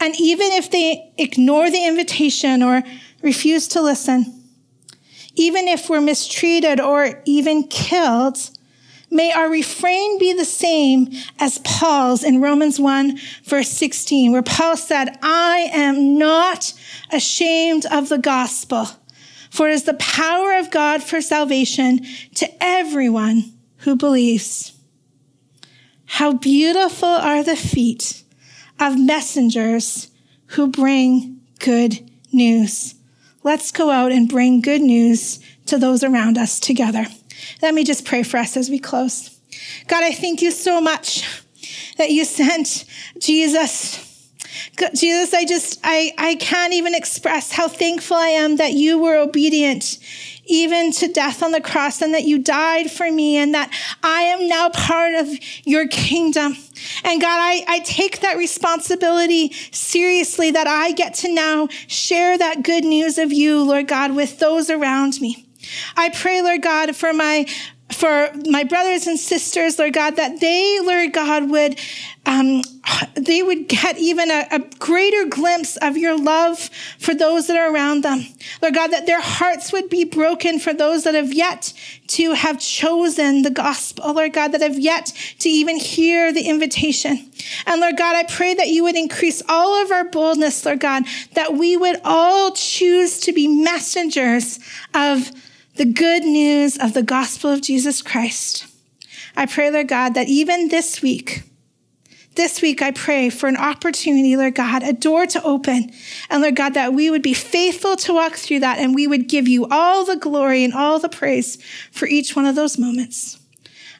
And 0.00 0.14
even 0.20 0.52
if 0.52 0.70
they 0.70 1.12
ignore 1.16 1.70
the 1.70 1.86
invitation 1.86 2.62
or 2.62 2.82
refuse 3.22 3.68
to 3.68 3.80
listen, 3.80 4.44
even 5.34 5.68
if 5.68 5.88
we're 5.88 6.00
mistreated 6.00 6.80
or 6.80 7.22
even 7.24 7.64
killed, 7.68 8.50
may 9.10 9.32
our 9.32 9.48
refrain 9.48 10.18
be 10.18 10.32
the 10.32 10.44
same 10.44 11.08
as 11.38 11.58
Paul's 11.58 12.24
in 12.24 12.40
Romans 12.40 12.80
1 12.80 13.18
verse 13.44 13.70
16, 13.70 14.32
where 14.32 14.42
Paul 14.42 14.76
said, 14.76 15.18
I 15.22 15.70
am 15.72 16.18
not 16.18 16.72
ashamed 17.10 17.86
of 17.86 18.08
the 18.08 18.18
gospel, 18.18 18.88
for 19.50 19.68
it 19.68 19.72
is 19.72 19.84
the 19.84 19.94
power 19.94 20.58
of 20.58 20.70
God 20.70 21.02
for 21.02 21.20
salvation 21.20 22.04
to 22.34 22.48
everyone 22.60 23.52
who 23.78 23.96
believes. 23.96 24.75
How 26.06 26.32
beautiful 26.32 27.08
are 27.08 27.42
the 27.42 27.56
feet 27.56 28.22
of 28.78 28.98
messengers 28.98 30.08
who 30.48 30.68
bring 30.68 31.40
good 31.58 32.08
news. 32.32 32.94
Let's 33.42 33.70
go 33.70 33.90
out 33.90 34.12
and 34.12 34.28
bring 34.28 34.60
good 34.60 34.82
news 34.82 35.40
to 35.66 35.78
those 35.78 36.04
around 36.04 36.38
us 36.38 36.60
together. 36.60 37.06
Let 37.62 37.74
me 37.74 37.84
just 37.84 38.04
pray 38.04 38.22
for 38.22 38.38
us 38.38 38.56
as 38.56 38.70
we 38.70 38.78
close. 38.78 39.38
God, 39.88 40.04
I 40.04 40.12
thank 40.12 40.42
you 40.42 40.50
so 40.50 40.80
much 40.80 41.26
that 41.96 42.10
you 42.10 42.24
sent 42.24 42.84
Jesus. 43.18 44.02
Jesus, 44.94 45.32
I 45.32 45.44
just, 45.44 45.80
I, 45.84 46.12
I 46.18 46.34
can't 46.36 46.74
even 46.74 46.94
express 46.94 47.52
how 47.52 47.68
thankful 47.68 48.16
I 48.16 48.28
am 48.28 48.56
that 48.56 48.72
you 48.72 48.98
were 48.98 49.16
obedient 49.16 49.98
even 50.46 50.92
to 50.92 51.08
death 51.08 51.42
on 51.42 51.52
the 51.52 51.60
cross 51.60 52.00
and 52.02 52.14
that 52.14 52.24
you 52.24 52.38
died 52.38 52.90
for 52.90 53.10
me 53.10 53.36
and 53.36 53.54
that 53.54 53.72
I 54.02 54.22
am 54.22 54.48
now 54.48 54.70
part 54.70 55.14
of 55.14 55.28
your 55.64 55.88
kingdom. 55.88 56.56
And 57.04 57.20
God, 57.20 57.38
I, 57.38 57.64
I 57.68 57.78
take 57.80 58.20
that 58.20 58.36
responsibility 58.36 59.52
seriously 59.72 60.50
that 60.52 60.66
I 60.66 60.92
get 60.92 61.14
to 61.14 61.32
now 61.32 61.68
share 61.86 62.38
that 62.38 62.62
good 62.62 62.84
news 62.84 63.18
of 63.18 63.32
you, 63.32 63.62
Lord 63.62 63.88
God, 63.88 64.14
with 64.14 64.38
those 64.38 64.70
around 64.70 65.20
me. 65.20 65.46
I 65.96 66.10
pray, 66.10 66.42
Lord 66.42 66.62
God, 66.62 66.94
for 66.94 67.12
my 67.12 67.46
for 67.90 68.30
my 68.46 68.64
brothers 68.64 69.06
and 69.06 69.18
sisters, 69.18 69.78
Lord 69.78 69.94
God, 69.94 70.16
that 70.16 70.40
they, 70.40 70.80
Lord 70.80 71.12
God, 71.12 71.50
would 71.50 71.78
um, 72.26 72.62
they 73.14 73.42
would 73.42 73.68
get 73.68 73.98
even 73.98 74.30
a, 74.30 74.46
a, 74.50 74.58
greater 74.78 75.26
glimpse 75.26 75.76
of 75.76 75.96
your 75.96 76.18
love 76.18 76.70
for 76.98 77.14
those 77.14 77.46
that 77.46 77.56
are 77.56 77.72
around 77.72 78.02
them. 78.02 78.26
Lord 78.60 78.74
God, 78.74 78.88
that 78.88 79.06
their 79.06 79.20
hearts 79.20 79.72
would 79.72 79.88
be 79.88 80.04
broken 80.04 80.58
for 80.58 80.72
those 80.72 81.04
that 81.04 81.14
have 81.14 81.32
yet 81.32 81.72
to 82.08 82.32
have 82.32 82.58
chosen 82.58 83.42
the 83.42 83.50
gospel, 83.50 84.12
Lord 84.14 84.32
God, 84.32 84.48
that 84.52 84.60
have 84.60 84.78
yet 84.78 85.12
to 85.38 85.48
even 85.48 85.78
hear 85.78 86.32
the 86.32 86.48
invitation. 86.48 87.30
And 87.66 87.80
Lord 87.80 87.96
God, 87.96 88.16
I 88.16 88.24
pray 88.24 88.54
that 88.54 88.68
you 88.68 88.82
would 88.84 88.96
increase 88.96 89.42
all 89.48 89.80
of 89.82 89.92
our 89.92 90.04
boldness, 90.04 90.64
Lord 90.64 90.80
God, 90.80 91.04
that 91.34 91.54
we 91.54 91.76
would 91.76 92.00
all 92.04 92.52
choose 92.52 93.20
to 93.20 93.32
be 93.32 93.46
messengers 93.46 94.58
of 94.94 95.30
the 95.76 95.84
good 95.84 96.24
news 96.24 96.78
of 96.78 96.94
the 96.94 97.02
gospel 97.02 97.50
of 97.50 97.60
Jesus 97.60 98.02
Christ. 98.02 98.66
I 99.36 99.46
pray, 99.46 99.70
Lord 99.70 99.88
God, 99.88 100.14
that 100.14 100.28
even 100.28 100.68
this 100.68 101.02
week, 101.02 101.42
this 102.34 102.60
week, 102.60 102.82
I 102.82 102.90
pray 102.90 103.30
for 103.30 103.46
an 103.46 103.56
opportunity, 103.56 104.36
Lord 104.36 104.54
God, 104.54 104.82
a 104.82 104.92
door 104.92 105.26
to 105.26 105.42
open. 105.42 105.90
And 106.28 106.42
Lord 106.42 106.56
God, 106.56 106.74
that 106.74 106.92
we 106.92 107.10
would 107.10 107.22
be 107.22 107.34
faithful 107.34 107.96
to 107.96 108.14
walk 108.14 108.34
through 108.34 108.60
that 108.60 108.78
and 108.78 108.94
we 108.94 109.06
would 109.06 109.28
give 109.28 109.48
you 109.48 109.66
all 109.70 110.04
the 110.04 110.16
glory 110.16 110.62
and 110.64 110.74
all 110.74 110.98
the 110.98 111.08
praise 111.08 111.62
for 111.90 112.06
each 112.06 112.36
one 112.36 112.46
of 112.46 112.54
those 112.54 112.78
moments. 112.78 113.38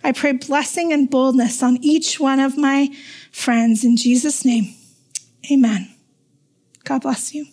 I 0.05 0.12
pray 0.12 0.33
blessing 0.33 0.93
and 0.93 1.11
boldness 1.11 1.62
on 1.62 1.79
each 1.83 2.21
one 2.21 2.41
of 2.41 2.57
my 2.57 2.95
friends 3.33 3.85
in 3.85 3.97
Jesus' 3.97 4.45
name. 4.45 4.75
Amen. 5.51 5.89
God 6.85 7.03
bless 7.03 7.35
you. 7.35 7.47